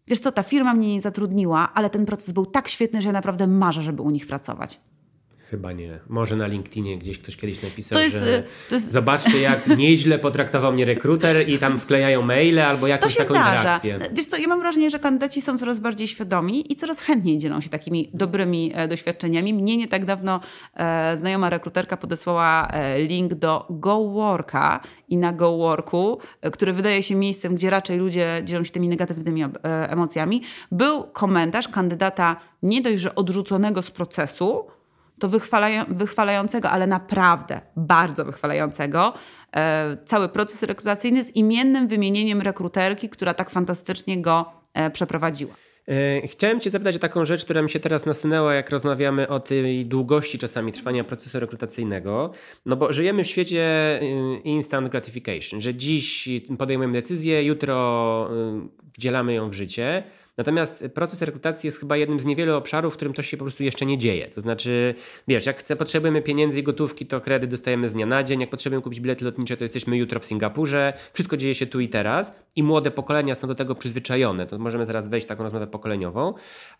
wiesz 0.06 0.18
co, 0.18 0.32
ta 0.32 0.42
firma 0.42 0.74
mnie 0.74 0.92
nie 0.92 1.00
zatrudniła, 1.00 1.72
ale 1.74 1.90
ten 1.90 2.06
proces 2.06 2.32
był 2.32 2.46
tak 2.46 2.68
świetny, 2.68 3.02
że 3.02 3.08
ja 3.08 3.12
naprawdę 3.12 3.46
marzę, 3.46 3.82
żeby 3.82 4.02
u 4.02 4.10
nich 4.10 4.26
pracować. 4.26 4.80
Chyba 5.50 5.72
nie. 5.72 5.98
Może 6.08 6.36
na 6.36 6.46
LinkedInie 6.46 6.98
gdzieś 6.98 7.18
ktoś 7.18 7.36
kiedyś 7.36 7.62
napisał, 7.62 7.98
jest, 7.98 8.16
że 8.16 8.42
jest... 8.70 8.92
zobaczcie 8.92 9.40
jak 9.40 9.66
nieźle 9.78 10.18
potraktował 10.18 10.72
mnie 10.72 10.84
rekruter 10.84 11.48
i 11.48 11.58
tam 11.58 11.78
wklejają 11.78 12.22
maile 12.22 12.58
albo 12.60 12.86
jakąś 12.86 13.16
taką 13.16 13.34
zdarza. 13.34 13.56
interakcję. 13.56 13.98
Wiesz 14.12 14.26
co, 14.26 14.36
ja 14.36 14.48
mam 14.48 14.60
wrażenie, 14.60 14.90
że 14.90 14.98
kandydaci 14.98 15.42
są 15.42 15.58
coraz 15.58 15.78
bardziej 15.78 16.08
świadomi 16.08 16.72
i 16.72 16.76
coraz 16.76 17.00
chętniej 17.00 17.38
dzielą 17.38 17.60
się 17.60 17.68
takimi 17.68 18.10
dobrymi 18.14 18.72
e, 18.74 18.88
doświadczeniami. 18.88 19.54
Mnie 19.54 19.76
nie 19.76 19.88
tak 19.88 20.04
dawno 20.04 20.40
e, 20.74 21.16
znajoma 21.16 21.50
rekruterka 21.50 21.96
podesłała 21.96 22.68
e, 22.68 23.02
link 23.02 23.34
do 23.34 23.66
GoWorka 23.70 24.80
i 25.08 25.16
na 25.16 25.32
GoWorku, 25.32 26.18
e, 26.40 26.50
który 26.50 26.72
wydaje 26.72 27.02
się 27.02 27.14
miejscem, 27.14 27.54
gdzie 27.54 27.70
raczej 27.70 27.98
ludzie 27.98 28.40
dzielą 28.44 28.64
się 28.64 28.70
tymi 28.70 28.88
negatywnymi 28.88 29.44
emocjami, 29.62 30.42
był 30.72 31.04
komentarz 31.04 31.68
kandydata 31.68 32.36
nie 32.62 32.82
dość, 32.82 32.98
że 32.98 33.14
odrzuconego 33.14 33.82
z 33.82 33.90
procesu, 33.90 34.66
to 35.20 35.28
wychwalają, 35.28 35.84
wychwalającego, 35.88 36.70
ale 36.70 36.86
naprawdę 36.86 37.60
bardzo 37.76 38.24
wychwalającego 38.24 39.14
e, 39.56 39.96
cały 40.04 40.28
proces 40.28 40.62
rekrutacyjny 40.62 41.24
z 41.24 41.36
imiennym 41.36 41.88
wymienieniem 41.88 42.40
rekruterki, 42.40 43.08
która 43.08 43.34
tak 43.34 43.50
fantastycznie 43.50 44.22
go 44.22 44.52
e, 44.74 44.90
przeprowadziła. 44.90 45.54
E, 45.88 46.26
chciałem 46.26 46.60
Cię 46.60 46.70
zapytać 46.70 46.96
o 46.96 46.98
taką 46.98 47.24
rzecz, 47.24 47.44
która 47.44 47.62
mi 47.62 47.70
się 47.70 47.80
teraz 47.80 48.06
nasunęła, 48.06 48.54
jak 48.54 48.70
rozmawiamy 48.70 49.28
o 49.28 49.40
tej 49.40 49.86
długości 49.86 50.38
czasami 50.38 50.72
trwania 50.72 51.04
procesu 51.04 51.40
rekrutacyjnego. 51.40 52.32
No 52.66 52.76
bo 52.76 52.92
żyjemy 52.92 53.24
w 53.24 53.26
świecie 53.26 54.00
instant 54.44 54.88
gratification, 54.88 55.60
że 55.60 55.74
dziś 55.74 56.28
podejmujemy 56.58 56.92
decyzję, 56.92 57.44
jutro 57.44 58.30
wdzielamy 58.94 59.34
ją 59.34 59.50
w 59.50 59.54
życie. 59.54 60.02
Natomiast 60.38 60.84
proces 60.94 61.22
rekrutacji 61.22 61.66
jest 61.66 61.80
chyba 61.80 61.96
jednym 61.96 62.20
z 62.20 62.24
niewielu 62.24 62.56
obszarów, 62.56 62.94
w 62.94 62.96
którym 62.96 63.14
to 63.14 63.22
się 63.22 63.36
po 63.36 63.44
prostu 63.44 63.62
jeszcze 63.62 63.86
nie 63.86 63.98
dzieje. 63.98 64.28
To 64.28 64.40
znaczy, 64.40 64.94
wiesz, 65.28 65.46
jak 65.46 65.62
potrzebujemy 65.78 66.22
pieniędzy 66.22 66.60
i 66.60 66.62
gotówki, 66.62 67.06
to 67.06 67.20
kredyt 67.20 67.50
dostajemy 67.50 67.88
z 67.88 67.92
dnia 67.92 68.06
na 68.06 68.24
dzień. 68.24 68.40
Jak 68.40 68.50
potrzebujemy 68.50 68.82
kupić 68.82 69.00
bilety 69.00 69.24
lotnicze, 69.24 69.56
to 69.56 69.64
jesteśmy 69.64 69.96
jutro 69.96 70.20
w 70.20 70.24
Singapurze. 70.24 70.92
Wszystko 71.12 71.36
dzieje 71.36 71.54
się 71.54 71.66
tu 71.66 71.80
i 71.80 71.88
teraz 71.88 72.32
i 72.56 72.62
młode 72.62 72.90
pokolenia 72.90 73.34
są 73.34 73.48
do 73.48 73.54
tego 73.54 73.74
przyzwyczajone. 73.74 74.46
To 74.46 74.58
możemy 74.58 74.84
zaraz 74.84 75.08
wejść 75.08 75.26
w 75.26 75.28
taką 75.28 75.42
rozmowę 75.42 75.66
pokoleniową. 75.66 76.34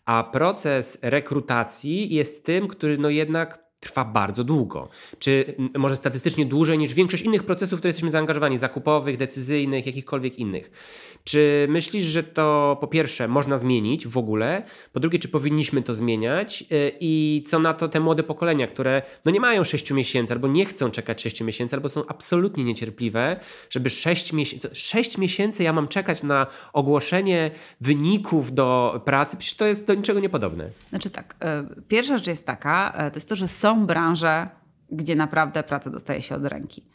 A 0.05 0.23
proces 0.23 0.97
rekrutacji 1.01 2.13
jest 2.13 2.45
tym, 2.45 2.67
który 2.67 2.97
no 2.97 3.09
jednak 3.09 3.66
trwa 3.79 4.05
bardzo 4.05 4.43
długo. 4.43 4.89
Czy 5.19 5.55
może 5.77 5.95
statystycznie 5.95 6.45
dłużej 6.45 6.77
niż 6.77 6.93
większość 6.93 7.23
innych 7.23 7.43
procesów, 7.43 7.77
w 7.77 7.81
które 7.81 7.89
jesteśmy 7.89 8.11
zaangażowani, 8.11 8.57
zakupowych, 8.57 9.17
decyzyjnych, 9.17 9.85
jakichkolwiek 9.85 10.39
innych. 10.39 10.71
Czy 11.23 11.67
myślisz, 11.69 12.03
że 12.03 12.23
to 12.23 12.77
po 12.81 12.87
pierwsze 12.87 13.27
można 13.27 13.57
zmienić 13.57 14.07
w 14.07 14.17
ogóle? 14.17 14.63
Po 14.93 14.99
drugie, 14.99 15.19
czy 15.19 15.27
powinniśmy 15.27 15.81
to 15.81 15.93
zmieniać? 15.93 16.63
Y, 16.71 16.91
I 16.99 17.43
co 17.47 17.59
na 17.59 17.73
to 17.73 17.87
te 17.87 17.99
młode 17.99 18.23
pokolenia, 18.23 18.67
które 18.67 19.01
no 19.25 19.31
nie 19.31 19.39
mają 19.39 19.63
6 19.63 19.91
miesięcy, 19.91 20.33
albo 20.33 20.47
nie 20.47 20.65
chcą 20.65 20.91
czekać 20.91 21.21
6 21.21 21.41
miesięcy, 21.41 21.75
albo 21.75 21.89
są 21.89 22.05
absolutnie 22.07 22.63
niecierpliwe, 22.63 23.39
żeby 23.69 23.89
6 23.89 24.33
miesięcy, 24.33 24.69
6 24.73 25.17
miesięcy 25.17 25.63
ja 25.63 25.73
mam 25.73 25.87
czekać 25.87 26.23
na 26.23 26.47
ogłoszenie 26.73 27.51
wyników 27.81 28.53
do 28.53 29.01
pracy? 29.05 29.37
Przecież 29.37 29.57
to 29.57 29.65
jest 29.65 29.85
do 29.85 29.93
niczego 29.93 30.19
niepodobne. 30.19 30.69
Znaczy 30.89 31.09
tak, 31.09 31.35
y, 31.79 31.81
pierwsza 31.87 32.17
rzecz 32.17 32.27
jest 32.27 32.45
taka, 32.45 33.07
y, 33.07 33.11
to 33.11 33.17
jest 33.17 33.29
to, 33.29 33.35
że 33.35 33.47
są 33.47 33.66
branże, 33.75 34.49
gdzie 34.91 35.15
naprawdę 35.15 35.63
praca 35.63 35.89
dostaje 35.89 36.21
się 36.21 36.35
od 36.35 36.45
ręki. 36.45 36.85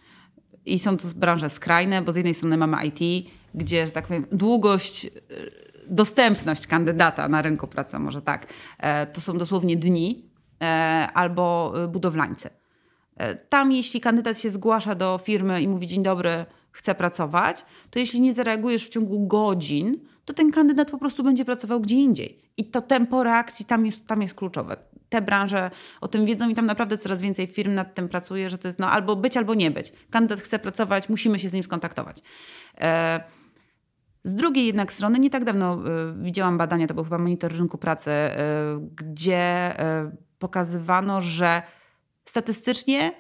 I 0.67 0.79
są 0.79 0.97
to 0.97 1.09
branże 1.17 1.51
skrajne, 1.51 2.03
bo 2.03 2.13
z 2.13 2.17
jednej 2.17 2.35
strony 2.35 2.57
mamy 2.57 2.77
IT, 2.87 3.29
gdzie, 3.55 3.87
że 3.87 3.93
tak 3.93 4.07
powiem, 4.07 4.27
długość, 4.33 5.07
e, 5.07 5.11
dostępność 5.87 6.67
kandydata 6.67 7.29
na 7.29 7.43
rynku 7.43 7.67
pracy, 7.67 7.99
może 7.99 8.23
tak, 8.23 8.47
e, 8.79 9.07
to 9.07 9.21
są 9.21 9.39
dosłownie 9.39 9.77
dni 9.77 10.31
e, 10.61 10.65
albo 11.15 11.75
budowlańcy. 11.89 12.51
Tam, 13.49 13.73
jeśli 13.73 14.01
kandydat 14.01 14.39
się 14.39 14.51
zgłasza 14.51 14.95
do 14.95 15.21
firmy 15.23 15.63
i 15.63 15.69
mówi: 15.69 15.87
Dzień 15.87 16.03
dobry, 16.03 16.47
chcę 16.73 16.95
pracować, 16.95 17.65
to 17.91 17.99
jeśli 17.99 18.21
nie 18.21 18.35
zareagujesz 18.35 18.87
w 18.87 18.89
ciągu 18.89 19.27
godzin, 19.27 19.99
to 20.25 20.35
ten 20.35 20.53
kandydat 20.53 20.91
po 20.91 20.99
prostu 20.99 21.23
będzie 21.23 21.45
pracował 21.45 21.81
gdzie 21.81 21.95
indziej. 21.95 22.39
I 22.57 22.65
to 22.65 22.83
tempo 22.83 23.25
reakcji 23.25 23.65
tam 23.65 23.87
jest, 23.87 24.07
tam 24.07 24.23
jest 24.23 24.35
kluczowe. 24.35 24.77
Te 25.13 25.23
branże 25.23 25.71
o 26.01 26.09
tym 26.09 26.27
wiedzą 26.27 26.49
i 26.49 26.55
tam 26.55 26.67
naprawdę 26.67 26.99
coraz 26.99 27.23
więcej 27.23 27.47
firm 27.47 27.75
nad 27.75 27.95
tym 27.95 28.09
pracuje, 28.09 28.51
że 28.51 28.59
to 28.59 28.69
jest 28.69 28.79
no, 28.79 28.91
albo 28.91 29.17
być, 29.17 29.37
albo 29.37 29.55
nie 29.55 29.71
być. 29.71 29.93
Kandydat 30.11 30.41
chce 30.41 30.59
pracować, 30.59 31.09
musimy 31.09 31.39
się 31.39 31.49
z 31.49 31.53
nim 31.53 31.63
skontaktować. 31.63 32.23
E 32.81 33.21
z 34.25 34.35
drugiej 34.35 34.67
jednak 34.67 34.93
strony, 34.93 35.19
nie 35.19 35.31
tak 35.31 35.45
dawno 35.45 35.75
y, 35.75 35.79
widziałam 36.23 36.59
badania, 36.59 36.87
to 36.87 36.95
był 36.95 37.05
chyba 37.05 37.19
monitor 37.19 37.53
rynku 37.53 37.79
pracy, 37.79 38.11
y, 38.11 38.35
gdzie 38.97 39.75
pokazywano, 40.39 41.21
że 41.21 41.63
statystycznie 42.25 43.13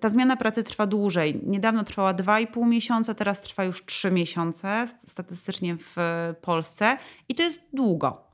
ta 0.00 0.08
zmiana 0.08 0.36
pracy 0.36 0.64
trwa 0.64 0.86
dłużej. 0.86 1.40
Niedawno 1.46 1.84
trwała 1.84 2.14
2,5 2.14 2.66
miesiąca, 2.66 3.14
teraz 3.14 3.40
trwa 3.40 3.64
już 3.64 3.86
3 3.86 4.10
miesiące 4.10 4.86
statystycznie 5.06 5.76
w 5.76 5.96
Polsce 6.42 6.98
i 7.28 7.34
to 7.34 7.42
jest 7.42 7.62
długo. 7.72 8.33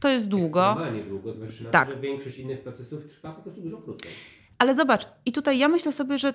To 0.00 0.08
jest 0.08 0.28
długo. 0.28 0.60
Normalnie 0.60 1.02
długo, 1.02 1.32
zwłaszcza 1.32 1.64
na 1.64 1.70
tak. 1.70 1.88
to, 1.88 1.94
że 1.94 2.00
większość 2.00 2.38
innych 2.38 2.62
procesów 2.62 3.08
trwa 3.08 3.32
po 3.32 3.42
prostu 3.42 3.60
dużo 3.60 3.78
krócej. 3.78 4.10
Ale 4.58 4.74
zobacz, 4.74 5.08
i 5.26 5.32
tutaj 5.32 5.58
ja 5.58 5.68
myślę 5.68 5.92
sobie, 5.92 6.18
że 6.18 6.34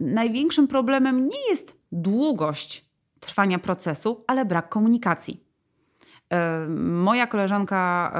największym 0.00 0.68
problemem 0.68 1.26
nie 1.26 1.50
jest 1.50 1.76
długość 1.92 2.88
trwania 3.20 3.58
procesu, 3.58 4.24
ale 4.26 4.44
brak 4.44 4.68
komunikacji. 4.68 5.44
E, 6.30 6.68
moja 6.78 7.26
koleżanka, 7.26 8.12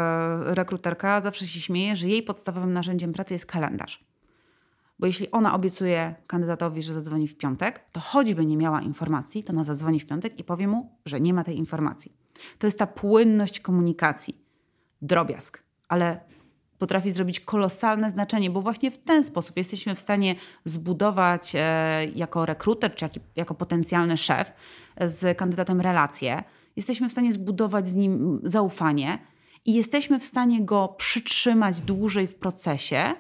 e, 0.51 0.55
rekruterka, 0.55 1.21
zawsze 1.21 1.47
się 1.47 1.61
śmieje, 1.61 1.97
że 1.97 2.09
jej 2.09 2.23
podstawowym 2.23 2.73
narzędziem 2.73 3.13
pracy 3.13 3.35
jest 3.35 3.47
kalendarz. 3.47 4.05
Bo 4.99 5.07
jeśli 5.07 5.31
ona 5.31 5.55
obiecuje 5.55 6.15
kandydatowi, 6.27 6.83
że 6.83 6.95
zadzwoni 6.95 7.29
w 7.29 7.37
piątek, 7.37 7.85
to 7.93 8.01
choćby 8.01 8.47
nie 8.47 8.57
miała 8.57 8.81
informacji, 8.81 9.45
to 9.45 9.53
ona 9.53 9.65
zadzwoni 9.65 10.01
w 10.01 10.07
piątek 10.07 10.39
i 10.39 10.45
powie 10.45 10.69
mu, 10.69 10.99
że 11.05 11.21
nie 11.21 11.35
ma 11.35 11.45
tej 11.45 11.57
informacji. 11.57 12.17
To 12.59 12.67
jest 12.67 12.79
ta 12.79 12.87
płynność 12.87 13.61
komunikacji. 13.61 14.48
Drobiazg, 15.03 15.63
ale 15.89 16.21
potrafi 16.79 17.11
zrobić 17.11 17.41
kolosalne 17.41 18.11
znaczenie, 18.11 18.51
bo 18.51 18.63
właśnie 18.63 18.91
w 18.91 18.99
ten 18.99 19.25
sposób 19.25 19.57
jesteśmy 19.57 19.95
w 19.95 20.01
stanie 20.01 20.35
zbudować 20.65 21.53
e, 21.55 22.07
jako 22.15 22.47
rekruter 22.47 22.95
czy 22.95 23.09
jako 23.37 23.55
potencjalny 23.55 24.17
szef 24.17 24.53
z 25.01 25.39
kandydatem 25.39 25.81
relację, 25.81 26.43
jesteśmy 26.77 27.09
w 27.09 27.13
stanie 27.13 27.33
zbudować 27.33 27.89
z 27.89 27.95
nim 27.95 28.41
zaufanie 28.45 29.19
i 29.65 29.75
jesteśmy 29.75 30.21
w 30.21 30.25
stanie 30.25 30.65
go 30.65 30.89
przytrzymać 30.89 31.81
dłużej 31.81 32.27
w 32.27 32.35
procesie. 32.35 33.15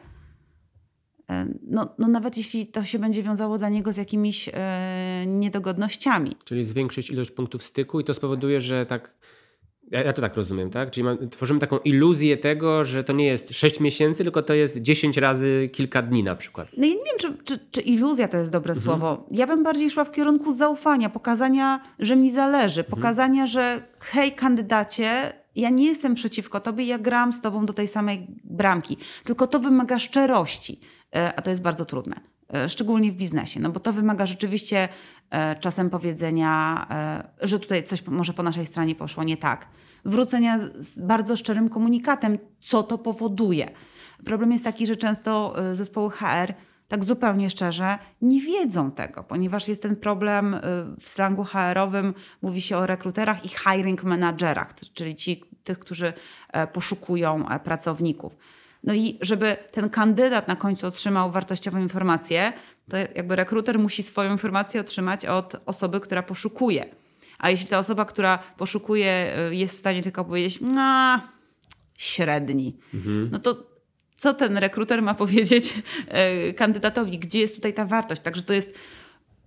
E, 1.31 1.47
no, 1.62 1.95
no 1.99 2.09
nawet 2.09 2.37
jeśli 2.37 2.67
to 2.67 2.85
się 2.85 2.99
będzie 2.99 3.23
wiązało 3.23 3.59
dla 3.59 3.69
niego 3.69 3.93
z 3.93 3.97
jakimiś 3.97 4.51
e, 4.53 5.25
niedogodnościami. 5.27 6.37
Czyli 6.45 6.64
zwiększyć 6.64 7.11
ilość 7.11 7.31
punktów 7.31 7.62
styku 7.62 8.01
i 8.01 8.05
to 8.05 8.14
spowoduje, 8.14 8.61
że 8.61 8.87
tak 8.87 9.17
ja, 9.90 10.03
ja, 10.03 10.12
to 10.12 10.22
tak 10.22 10.37
rozumiem, 10.37 10.70
tak? 10.70 10.90
Czyli 10.90 11.07
tworzymy 11.31 11.61
taką 11.61 11.79
iluzję 11.79 12.37
tego, 12.37 12.85
że 12.85 13.05
to 13.05 13.12
nie 13.12 13.27
jest 13.27 13.55
6 13.55 13.81
miesięcy, 13.81 14.24
tylko 14.24 14.42
to 14.42 14.55
jest 14.55 14.77
10 14.77 15.16
razy 15.16 15.70
kilka 15.72 16.03
dni 16.03 16.22
na 16.22 16.37
przykład. 16.37 16.68
No 16.77 16.87
ja 16.87 16.94
nie 16.94 17.05
wiem, 17.05 17.18
czy, 17.18 17.44
czy, 17.44 17.59
czy 17.70 17.81
iluzja 17.81 18.29
to 18.29 18.37
jest 18.37 18.51
dobre 18.51 18.72
mhm. 18.72 18.85
słowo. 18.85 19.27
Ja 19.31 19.46
bym 19.46 19.62
bardziej 19.62 19.90
szła 19.90 20.05
w 20.05 20.12
kierunku 20.12 20.53
zaufania, 20.53 21.11
pokazania, 21.11 21.81
że 21.98 22.16
mi 22.16 22.31
zależy, 22.31 22.81
mhm. 22.81 22.96
pokazania, 22.96 23.46
że 23.46 23.83
hej 23.98 24.33
kandydacie, 24.33 25.33
ja 25.57 25.70
nie 25.70 25.87
jestem 25.87 26.14
przeciwko 26.14 26.61
tobie, 26.61 26.85
ja 26.85 26.98
gram 26.98 27.33
z 27.33 27.40
tobą 27.40 27.66
do 27.66 27.72
tej 27.72 27.88
samej 27.88 28.27
bramki. 28.44 28.96
Tylko 29.24 29.46
to 29.46 29.59
wymaga 29.59 29.98
szczerości, 29.98 30.81
e, 31.16 31.35
a 31.37 31.42
to 31.42 31.51
jest 31.51 31.62
bardzo 31.62 31.85
trudne. 31.85 32.20
E, 32.55 32.68
szczególnie 32.68 33.12
w 33.12 33.16
biznesie, 33.16 33.61
no 33.61 33.70
bo 33.70 33.81
to 33.81 33.92
wymaga 33.92 34.27
rzeczywiście 34.27 34.88
czasem 35.61 35.91
powiedzenia, 35.91 36.87
e, 36.91 37.47
że 37.47 37.59
tutaj 37.59 37.85
coś 37.85 38.07
może 38.07 38.33
po 38.33 38.43
naszej 38.43 38.67
stronie 38.67 38.95
poszło 38.95 39.25
nie 39.25 39.37
tak. 39.37 39.69
Wrócenia 40.05 40.59
z 40.75 41.01
bardzo 41.01 41.37
szczerym 41.37 41.69
komunikatem, 41.69 42.38
co 42.61 42.83
to 42.83 42.99
powoduje. 42.99 43.71
Problem 44.25 44.53
jest 44.53 44.64
taki, 44.64 44.87
że 44.87 44.97
często 44.97 45.55
zespoły 45.73 46.11
HR 46.11 46.55
tak 46.88 47.05
zupełnie 47.05 47.51
szczerze, 47.51 47.99
nie 48.23 48.41
wiedzą 48.41 48.91
tego, 48.91 49.25
ponieważ 49.25 49.69
jest 49.69 49.83
ten 49.83 49.97
problem 49.97 50.57
w 51.01 51.09
slangu 51.09 51.45
HR-owym, 51.45 52.14
mówi 52.43 52.61
się 52.61 52.77
o 52.77 52.87
rekruterach 52.87 53.45
i 53.45 53.49
hiring 53.49 54.05
managerach, 54.05 54.75
czyli 54.95 55.17
ci, 55.17 55.43
tych, 55.64 55.79
którzy 55.79 56.12
e, 56.53 56.67
poszukują 56.67 57.49
e, 57.49 57.61
pracowników. 57.61 58.37
No 58.85 58.95
i 58.95 59.19
żeby 59.21 59.57
ten 59.73 59.91
kandydat 59.91 60.49
na 60.49 60.57
końcu 60.57 60.87
otrzymał 60.87 61.31
wartościową 61.31 61.79
informację, 61.79 62.53
to 62.88 62.96
jakby 62.96 63.37
rekruter 63.37 63.79
musi 63.79 64.03
swoją 64.03 64.33
informację 64.33 64.81
otrzymać 64.81 65.27
od 65.27 65.57
osoby, 65.66 66.01
która 66.01 66.22
poszukuje. 66.22 66.85
A 67.38 67.51
jeśli 67.51 67.66
ta 67.66 67.79
osoba, 67.79 68.05
która 68.05 68.38
poszukuje, 68.57 69.35
y, 69.51 69.55
jest 69.55 69.74
w 69.74 69.79
stanie 69.79 70.03
tylko 70.03 70.24
powiedzieć, 70.24 70.61
no, 70.61 71.20
średni, 71.98 72.77
mhm. 72.94 73.29
no 73.33 73.38
to 73.38 73.68
co 74.16 74.35
ten 74.35 74.57
rekruter 74.57 75.03
ma 75.03 75.14
powiedzieć 75.24 75.74
y, 76.48 76.55
kandydatowi, 76.55 77.18
gdzie 77.18 77.40
jest 77.40 77.55
tutaj 77.55 77.74
ta 77.74 77.85
wartość? 77.85 78.22
Także 78.22 78.42
to 78.42 78.53
jest 78.53 78.74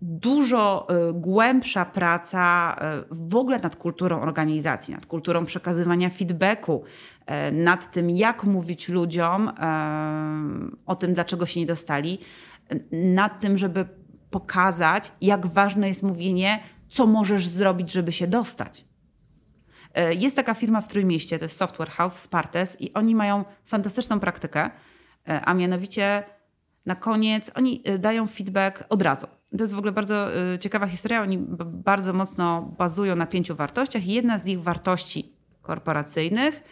dużo 0.02 0.88
y, 1.10 1.14
głębsza 1.14 1.86
praca 1.86 2.76
w 3.12 3.36
ogóle 3.36 3.60
nad 3.60 3.76
kulturą 3.76 4.22
organizacji, 4.22 4.94
nad 4.94 5.06
kulturą 5.06 5.46
przekazywania 5.46 6.10
feedbacku, 6.10 6.84
nad 7.52 7.92
tym, 7.92 8.10
jak 8.10 8.44
mówić 8.44 8.90
ludziom 8.90 9.52
o 10.86 10.96
tym, 10.96 11.14
dlaczego 11.14 11.46
się 11.46 11.60
nie 11.60 11.66
dostali, 11.66 12.20
nad 12.92 13.40
tym, 13.40 13.58
żeby 13.58 13.86
pokazać, 14.30 15.12
jak 15.22 15.48
ważne 15.48 15.88
jest 15.88 16.04
mówienie 16.04 16.60
co 16.92 17.08
możesz 17.08 17.48
zrobić, 17.48 17.92
żeby 17.92 18.12
się 18.12 18.28
dostać. 18.28 18.86
E, 19.94 20.14
jest 20.14 20.36
taka 20.36 20.54
firma 20.54 20.82
w 20.82 20.88
Trójmieście, 20.88 21.40
to 21.40 21.46
jest 21.46 21.58
Software 21.58 21.90
House 21.90 22.16
Spartes 22.16 22.82
i 22.82 22.94
oni 22.94 23.16
mają 23.16 23.46
fantastyczną 23.66 24.20
praktykę, 24.20 24.70
e, 25.30 25.42
a 25.42 25.54
mianowicie 25.54 26.24
na 26.86 26.96
koniec 26.96 27.52
oni 27.56 27.82
e, 27.86 28.00
dają 28.00 28.28
feedback 28.28 28.84
od 28.90 29.02
razu. 29.02 29.28
To 29.58 29.64
jest 29.64 29.74
w 29.74 29.78
ogóle 29.78 29.92
bardzo 29.92 30.28
ciekawa 30.60 30.88
historia. 30.88 31.22
Oni 31.22 31.38
bardzo 31.66 32.14
mocno 32.14 32.62
bazują 32.62 33.16
na 33.16 33.26
pięciu 33.26 33.56
wartościach 33.56 34.08
i 34.08 34.14
jedna 34.14 34.40
z 34.40 34.46
ich 34.46 34.62
wartości 34.62 35.36
korporacyjnych 35.62 36.64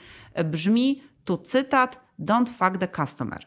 brzmi, 0.46 1.04
tu 1.26 1.38
cytat, 1.38 2.00
don't 2.20 2.50
fuck 2.50 2.78
the 2.78 2.88
customer. 2.88 3.40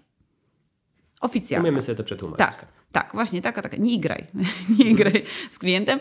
Oficjalnie. 1.22 1.68
Umiemy 1.68 1.82
sobie 1.82 1.96
to 1.96 2.04
przetłumaczyć. 2.04 2.46
Tak. 2.46 2.56
tak. 2.56 2.82
Tak, 2.92 3.10
właśnie 3.12 3.42
taka, 3.42 3.62
taka, 3.62 3.76
nie 3.76 3.92
igraj, 3.92 4.26
nie 4.78 4.84
igraj 4.84 5.24
z 5.50 5.58
klientem. 5.58 6.00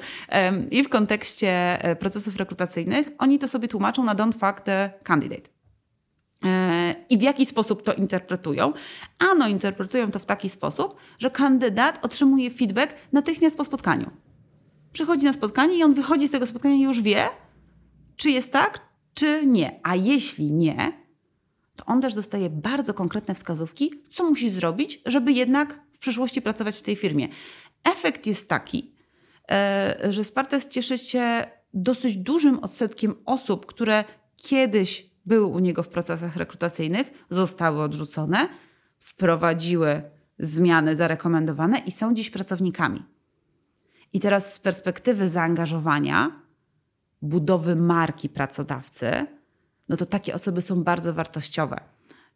I 0.72 0.84
w 0.84 0.90
kontekście 0.90 1.50
e, 1.84 1.96
procesów 1.96 2.36
rekrutacyjnych 2.36 3.08
oni 3.18 3.40
to 3.40 3.48
sobie 3.48 3.68
tłumaczą 3.68 4.04
na 4.04 4.16
don't 4.16 4.34
fuck 4.34 4.62
the 4.62 4.90
candidate. 5.04 5.50
E, 6.46 6.96
I 7.10 7.18
w 7.18 7.22
jaki 7.22 7.46
sposób 7.46 7.84
to 7.84 7.94
interpretują? 7.94 8.74
Ano, 9.32 9.48
interpretują 9.48 10.12
to 10.12 10.20
w 10.20 10.26
taki 10.26 10.50
sposób, 10.50 10.96
że 11.20 11.32
kandydat 11.32 12.00
otrzymuje 12.06 12.52
feedback 12.52 12.96
natychmiast 13.12 13.58
po 13.58 13.66
spotkaniu. 13.66 14.12
Przychodzi 14.94 15.26
na 15.26 15.34
spotkanie 15.34 15.78
i 15.78 15.84
on 15.84 15.94
wychodzi 15.94 16.28
z 16.28 16.32
tego 16.32 16.48
spotkania 16.48 16.76
i 16.76 16.82
już 16.82 17.02
wie, 17.02 17.24
czy 18.16 18.30
jest 18.30 18.52
tak, 18.52 18.80
czy 19.14 19.46
nie. 19.46 19.80
A 19.84 19.96
jeśli 19.96 20.52
nie, 20.52 21.01
to 21.82 21.86
on 21.86 22.02
też 22.02 22.14
dostaje 22.14 22.50
bardzo 22.50 22.94
konkretne 22.94 23.36
wskazówki, 23.36 23.92
co 24.12 24.30
musi 24.30 24.50
zrobić, 24.50 25.02
żeby 25.06 25.32
jednak 25.32 25.80
przyszłości 26.02 26.42
pracować 26.42 26.78
w 26.78 26.82
tej 26.82 26.96
firmie. 26.96 27.28
Efekt 27.84 28.26
jest 28.26 28.50
taki, 28.50 28.96
e, 29.52 29.98
że 30.10 30.24
Spartes 30.24 30.68
cieszy 30.68 30.98
się 30.98 31.44
dosyć 31.74 32.18
dużym 32.18 32.60
odsetkiem 32.60 33.16
osób, 33.26 33.66
które 33.66 34.04
kiedyś 34.36 35.12
były 35.26 35.46
u 35.46 35.60
niego 35.60 35.84
w 35.84 35.90
procesach 35.90 36.36
rekrutacyjnych, 36.36 37.12
zostały 37.30 37.82
odrzucone, 37.82 38.48
wprowadziły 39.00 40.02
zmiany 40.40 40.96
zarekomendowane 40.96 41.80
i 41.80 41.92
są 41.92 42.14
dziś 42.14 42.30
pracownikami. 42.30 43.04
I 44.14 44.20
teraz 44.20 44.54
z 44.54 44.60
perspektywy 44.60 45.30
zaangażowania, 45.30 46.42
budowy 47.22 47.76
marki 47.76 48.30
pracodawcy, 48.30 49.26
no 49.92 49.98
to 49.98 50.06
takie 50.06 50.34
osoby 50.34 50.62
są 50.62 50.84
bardzo 50.84 51.14
wartościowe, 51.14 51.82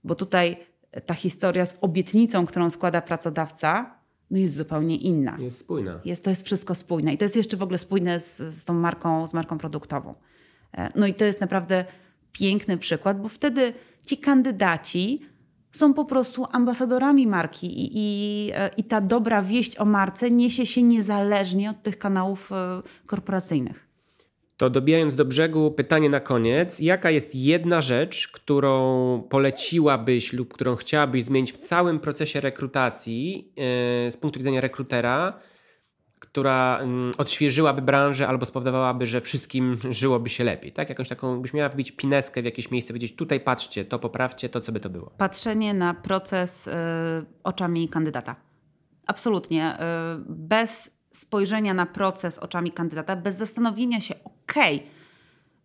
bo 0.03 0.15
tutaj 0.15 0.57
ta 1.05 1.13
historia 1.13 1.65
z 1.65 1.77
obietnicą, 1.81 2.45
którą 2.45 2.69
składa 2.69 3.01
pracodawca, 3.01 3.95
no 4.31 4.37
jest 4.37 4.55
zupełnie 4.55 4.97
inna. 4.97 5.37
Jest 5.39 5.59
spójna. 5.59 5.99
Jest, 6.05 6.23
to 6.23 6.29
jest 6.29 6.45
wszystko 6.45 6.75
spójne 6.75 7.13
i 7.13 7.17
to 7.17 7.25
jest 7.25 7.35
jeszcze 7.35 7.57
w 7.57 7.63
ogóle 7.63 7.77
spójne 7.77 8.19
z, 8.19 8.37
z 8.37 8.65
tą 8.65 8.73
marką, 8.73 9.27
z 9.27 9.33
marką 9.33 9.57
produktową. 9.57 10.15
E, 10.73 10.89
no 10.95 11.07
i 11.07 11.13
to 11.13 11.25
jest 11.25 11.41
naprawdę 11.41 11.85
piękny 12.31 12.77
przykład, 12.77 13.21
bo 13.21 13.29
wtedy 13.29 13.73
ci 14.05 14.17
kandydaci 14.17 15.21
są 15.71 15.93
po 15.93 16.05
prostu 16.05 16.45
ambasadorami 16.51 17.27
marki 17.27 17.67
i, 17.67 17.89
i, 17.93 18.51
e, 18.53 18.69
i 18.77 18.83
ta 18.83 19.01
dobra 19.01 19.41
wieść 19.41 19.77
o 19.77 19.85
marce 19.85 20.31
niesie 20.31 20.65
się 20.65 20.83
niezależnie 20.83 21.69
od 21.69 21.83
tych 21.83 21.97
kanałów 21.99 22.51
e, 22.51 22.81
korporacyjnych. 23.05 23.84
To 24.57 24.69
dobijając 24.69 25.15
do 25.15 25.25
brzegu, 25.25 25.71
pytanie 25.71 26.09
na 26.09 26.19
koniec. 26.19 26.79
Jaka 26.79 27.11
jest 27.11 27.35
jedna 27.35 27.81
rzecz, 27.81 28.27
którą 28.27 29.23
poleciłabyś 29.29 30.33
lub 30.33 30.53
którą 30.53 30.75
chciałabyś 30.75 31.23
zmienić 31.23 31.53
w 31.53 31.57
całym 31.57 31.99
procesie 31.99 32.41
rekrutacji 32.41 33.51
yy, 33.55 34.11
z 34.11 34.17
punktu 34.17 34.39
widzenia 34.39 34.61
rekrutera, 34.61 35.39
która 36.19 36.79
yy, 36.81 37.11
odświeżyłaby 37.17 37.81
branżę 37.81 38.27
albo 38.27 38.45
spowodowałaby, 38.45 39.05
że 39.05 39.21
wszystkim 39.21 39.77
żyłoby 39.89 40.29
się 40.29 40.43
lepiej? 40.43 40.71
Tak? 40.71 40.89
Jakąś 40.89 41.09
taką, 41.09 41.41
byś 41.41 41.53
miała 41.53 41.69
wbić 41.69 41.91
pineskę 41.91 42.41
w 42.41 42.45
jakieś 42.45 42.71
miejsce, 42.71 42.87
powiedzieć 42.87 43.15
tutaj 43.15 43.39
patrzcie, 43.39 43.85
to 43.85 43.99
poprawcie, 43.99 44.49
to 44.49 44.61
co 44.61 44.71
by 44.71 44.79
to 44.79 44.89
było? 44.89 45.11
Patrzenie 45.17 45.73
na 45.73 45.93
proces 45.93 46.65
yy, 46.65 46.73
oczami 47.43 47.89
kandydata. 47.89 48.35
Absolutnie. 49.07 49.77
Bez 50.27 50.91
spojrzenia 51.11 51.73
na 51.73 51.85
proces 51.85 52.39
oczami 52.39 52.71
kandydata, 52.71 53.15
bez 53.15 53.35
zastanowienia 53.35 54.01
się, 54.01 54.15
okej, 54.49 54.75
okay, 54.75 54.95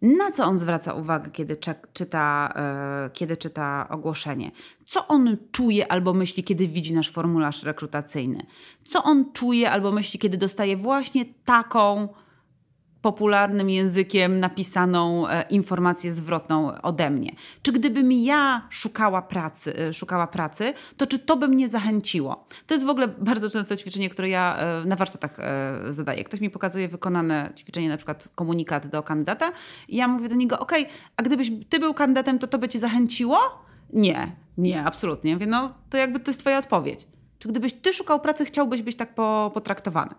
na 0.03 0.31
co 0.31 0.45
on 0.45 0.59
zwraca 0.59 0.95
uwagę, 0.95 1.31
kiedy 1.31 1.57
czyta, 1.93 2.53
e, 2.57 3.11
kiedy 3.13 3.37
czyta 3.37 3.87
ogłoszenie? 3.91 4.51
Co 4.87 5.07
on 5.09 5.37
czuje 5.53 5.93
albo 5.93 6.13
myśli, 6.13 6.45
kiedy 6.45 6.69
widzi 6.69 6.93
nasz 6.95 7.11
formularz 7.11 7.63
rekrutacyjny? 7.63 8.47
Co 8.85 9.03
on 9.03 9.33
czuje 9.33 9.71
albo 9.71 9.93
myśli, 9.93 10.19
kiedy 10.19 10.39
dostaje 10.39 10.77
właśnie 10.77 11.25
taką 11.45 12.09
popularnym 13.03 13.71
językiem 13.71 14.41
napisaną 14.41 15.29
e, 15.29 15.43
informację 15.51 16.13
zwrotną 16.13 16.81
ode 16.83 17.11
mnie. 17.11 17.33
Czy 17.63 17.73
gdybym 17.73 18.13
ja 18.13 18.67
szukała 18.71 19.23
pracy, 19.23 19.79
e, 19.79 19.93
szukała 19.93 20.27
pracy, 20.27 20.73
to 20.97 21.07
czy 21.07 21.19
to 21.19 21.37
by 21.37 21.49
mnie 21.49 21.69
zachęciło? 21.69 22.47
To 22.67 22.75
jest 22.75 22.87
w 22.87 22.89
ogóle 22.89 23.09
bardzo 23.31 23.51
częste 23.51 23.77
ćwiczenie, 23.77 24.11
które 24.11 24.29
ja 24.29 24.57
e, 24.57 24.85
na 24.85 24.97
warsztatach 24.97 25.37
zadaję. 25.91 26.25
Ktoś 26.25 26.41
mi 26.41 26.51
pokazuje 26.51 26.89
wykonane 26.89 27.53
ćwiczenie, 27.57 27.89
na 27.89 27.97
przykład 27.97 28.29
komunikat 28.35 28.87
do 28.87 29.03
kandydata 29.03 29.53
i 29.89 29.97
ja 29.97 30.09
mówię 30.09 30.29
do 30.29 30.35
niego, 30.35 30.59
ok, 30.59 30.73
a 31.17 31.23
gdybyś 31.23 31.53
ty 31.69 31.79
był 31.79 31.95
kandydatem, 31.95 32.39
to 32.39 32.47
to 32.47 32.59
by 32.59 32.69
cię 32.69 32.79
zachęciło? 32.79 33.39
Nie, 33.93 34.37
nie, 34.59 34.85
absolutnie. 34.85 35.35
mówię, 35.35 35.47
no 35.47 35.75
to 35.91 35.97
jakby 35.97 36.21
to 36.21 36.31
jest 36.31 36.41
twoja 36.41 36.59
odpowiedź. 36.59 37.07
Czy 37.39 37.49
gdybyś 37.49 37.73
ty 37.73 37.93
szukał 37.93 38.21
pracy, 38.21 38.45
chciałbyś 38.45 38.83
być 38.83 38.97
tak 38.97 39.15
potraktowany? 39.53 40.15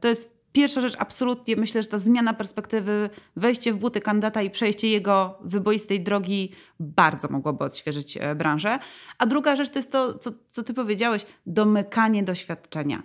To 0.00 0.08
jest 0.08 0.41
Pierwsza 0.52 0.80
rzecz, 0.80 0.94
absolutnie 0.98 1.56
myślę, 1.56 1.82
że 1.82 1.88
ta 1.88 1.98
zmiana 1.98 2.34
perspektywy, 2.34 3.10
wejście 3.36 3.72
w 3.72 3.76
buty 3.76 4.00
kandydata 4.00 4.42
i 4.42 4.50
przejście 4.50 4.88
jego 4.88 5.38
wyboistej 5.40 6.00
drogi 6.00 6.52
bardzo 6.80 7.28
mogłoby 7.28 7.64
odświeżyć 7.64 8.16
e, 8.16 8.34
branżę. 8.34 8.78
A 9.18 9.26
druga 9.26 9.56
rzecz 9.56 9.70
to 9.70 9.78
jest 9.78 9.92
to, 9.92 10.18
co, 10.18 10.30
co 10.50 10.62
ty 10.62 10.74
powiedziałeś, 10.74 11.26
domykanie 11.46 12.22
doświadczenia. 12.22 13.02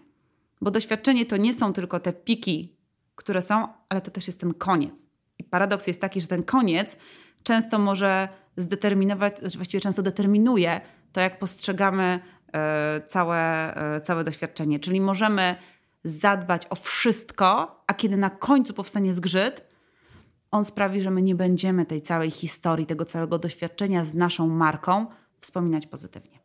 Bo 0.61 0.71
doświadczenie 0.71 1.25
to 1.25 1.37
nie 1.37 1.53
są 1.53 1.73
tylko 1.73 1.99
te 1.99 2.13
piki, 2.13 2.75
które 3.15 3.41
są, 3.41 3.67
ale 3.89 4.01
to 4.01 4.11
też 4.11 4.27
jest 4.27 4.39
ten 4.39 4.53
koniec. 4.53 5.05
I 5.39 5.43
paradoks 5.43 5.87
jest 5.87 6.01
taki, 6.01 6.21
że 6.21 6.27
ten 6.27 6.43
koniec 6.43 6.97
często 7.43 7.79
może 7.79 8.29
zdeterminować, 8.57 9.39
znaczy 9.39 9.57
właściwie 9.57 9.81
często 9.81 10.01
determinuje 10.01 10.81
to, 11.11 11.21
jak 11.21 11.39
postrzegamy 11.39 12.19
e, 12.53 13.01
całe, 13.05 13.73
e, 13.95 14.01
całe 14.01 14.23
doświadczenie. 14.23 14.79
Czyli 14.79 15.01
możemy 15.01 15.55
zadbać 16.09 16.67
o 16.69 16.75
wszystko, 16.75 17.77
a 17.87 17.93
kiedy 17.93 18.17
na 18.17 18.29
końcu 18.29 18.73
powstanie 18.73 19.13
zgrzyt, 19.13 19.67
on 20.51 20.65
sprawi, 20.65 21.01
że 21.01 21.11
my 21.11 21.21
nie 21.21 21.35
będziemy 21.35 21.85
tej 21.85 22.01
całej 22.01 22.31
historii, 22.31 22.85
tego 22.85 23.05
całego 23.05 23.39
doświadczenia 23.39 24.05
z 24.05 24.13
naszą 24.13 24.47
marką 24.47 25.05
wspominać 25.39 25.87
pozytywnie. 25.87 26.39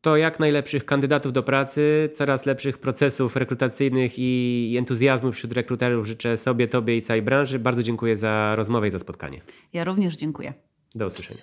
To 0.00 0.16
jak 0.16 0.40
najlepszych 0.40 0.84
kandydatów 0.84 1.32
do 1.32 1.42
pracy, 1.42 2.10
coraz 2.12 2.46
lepszych 2.46 2.78
procesów 2.78 3.36
rekrutacyjnych 3.36 4.12
i 4.18 4.74
entuzjazmu 4.78 5.32
wśród 5.32 5.52
rekruterów 5.52 6.06
życzę 6.06 6.36
sobie, 6.36 6.68
Tobie 6.68 6.96
i 6.96 7.02
całej 7.02 7.22
branży. 7.22 7.58
Bardzo 7.58 7.82
dziękuję 7.82 8.16
za 8.16 8.56
rozmowę 8.56 8.88
i 8.88 8.90
za 8.90 8.98
spotkanie. 8.98 9.40
Ja 9.72 9.84
również 9.84 10.16
dziękuję. 10.16 10.54
Do 10.94 11.06
usłyszenia. 11.06 11.40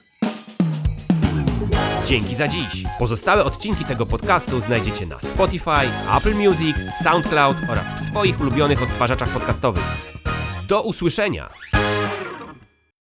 Dzięki 2.11 2.35
za 2.35 2.47
dziś. 2.47 2.83
Pozostałe 2.99 3.43
odcinki 3.43 3.85
tego 3.85 4.05
podcastu 4.05 4.61
znajdziecie 4.61 5.05
na 5.05 5.19
Spotify, 5.19 5.87
Apple 6.17 6.35
Music, 6.35 6.77
SoundCloud 7.03 7.55
oraz 7.69 7.85
w 7.93 8.07
swoich 8.07 8.41
ulubionych 8.41 8.83
odtwarzaczach 8.83 9.29
podcastowych. 9.29 9.83
Do 10.67 10.81
usłyszenia! 10.81 11.70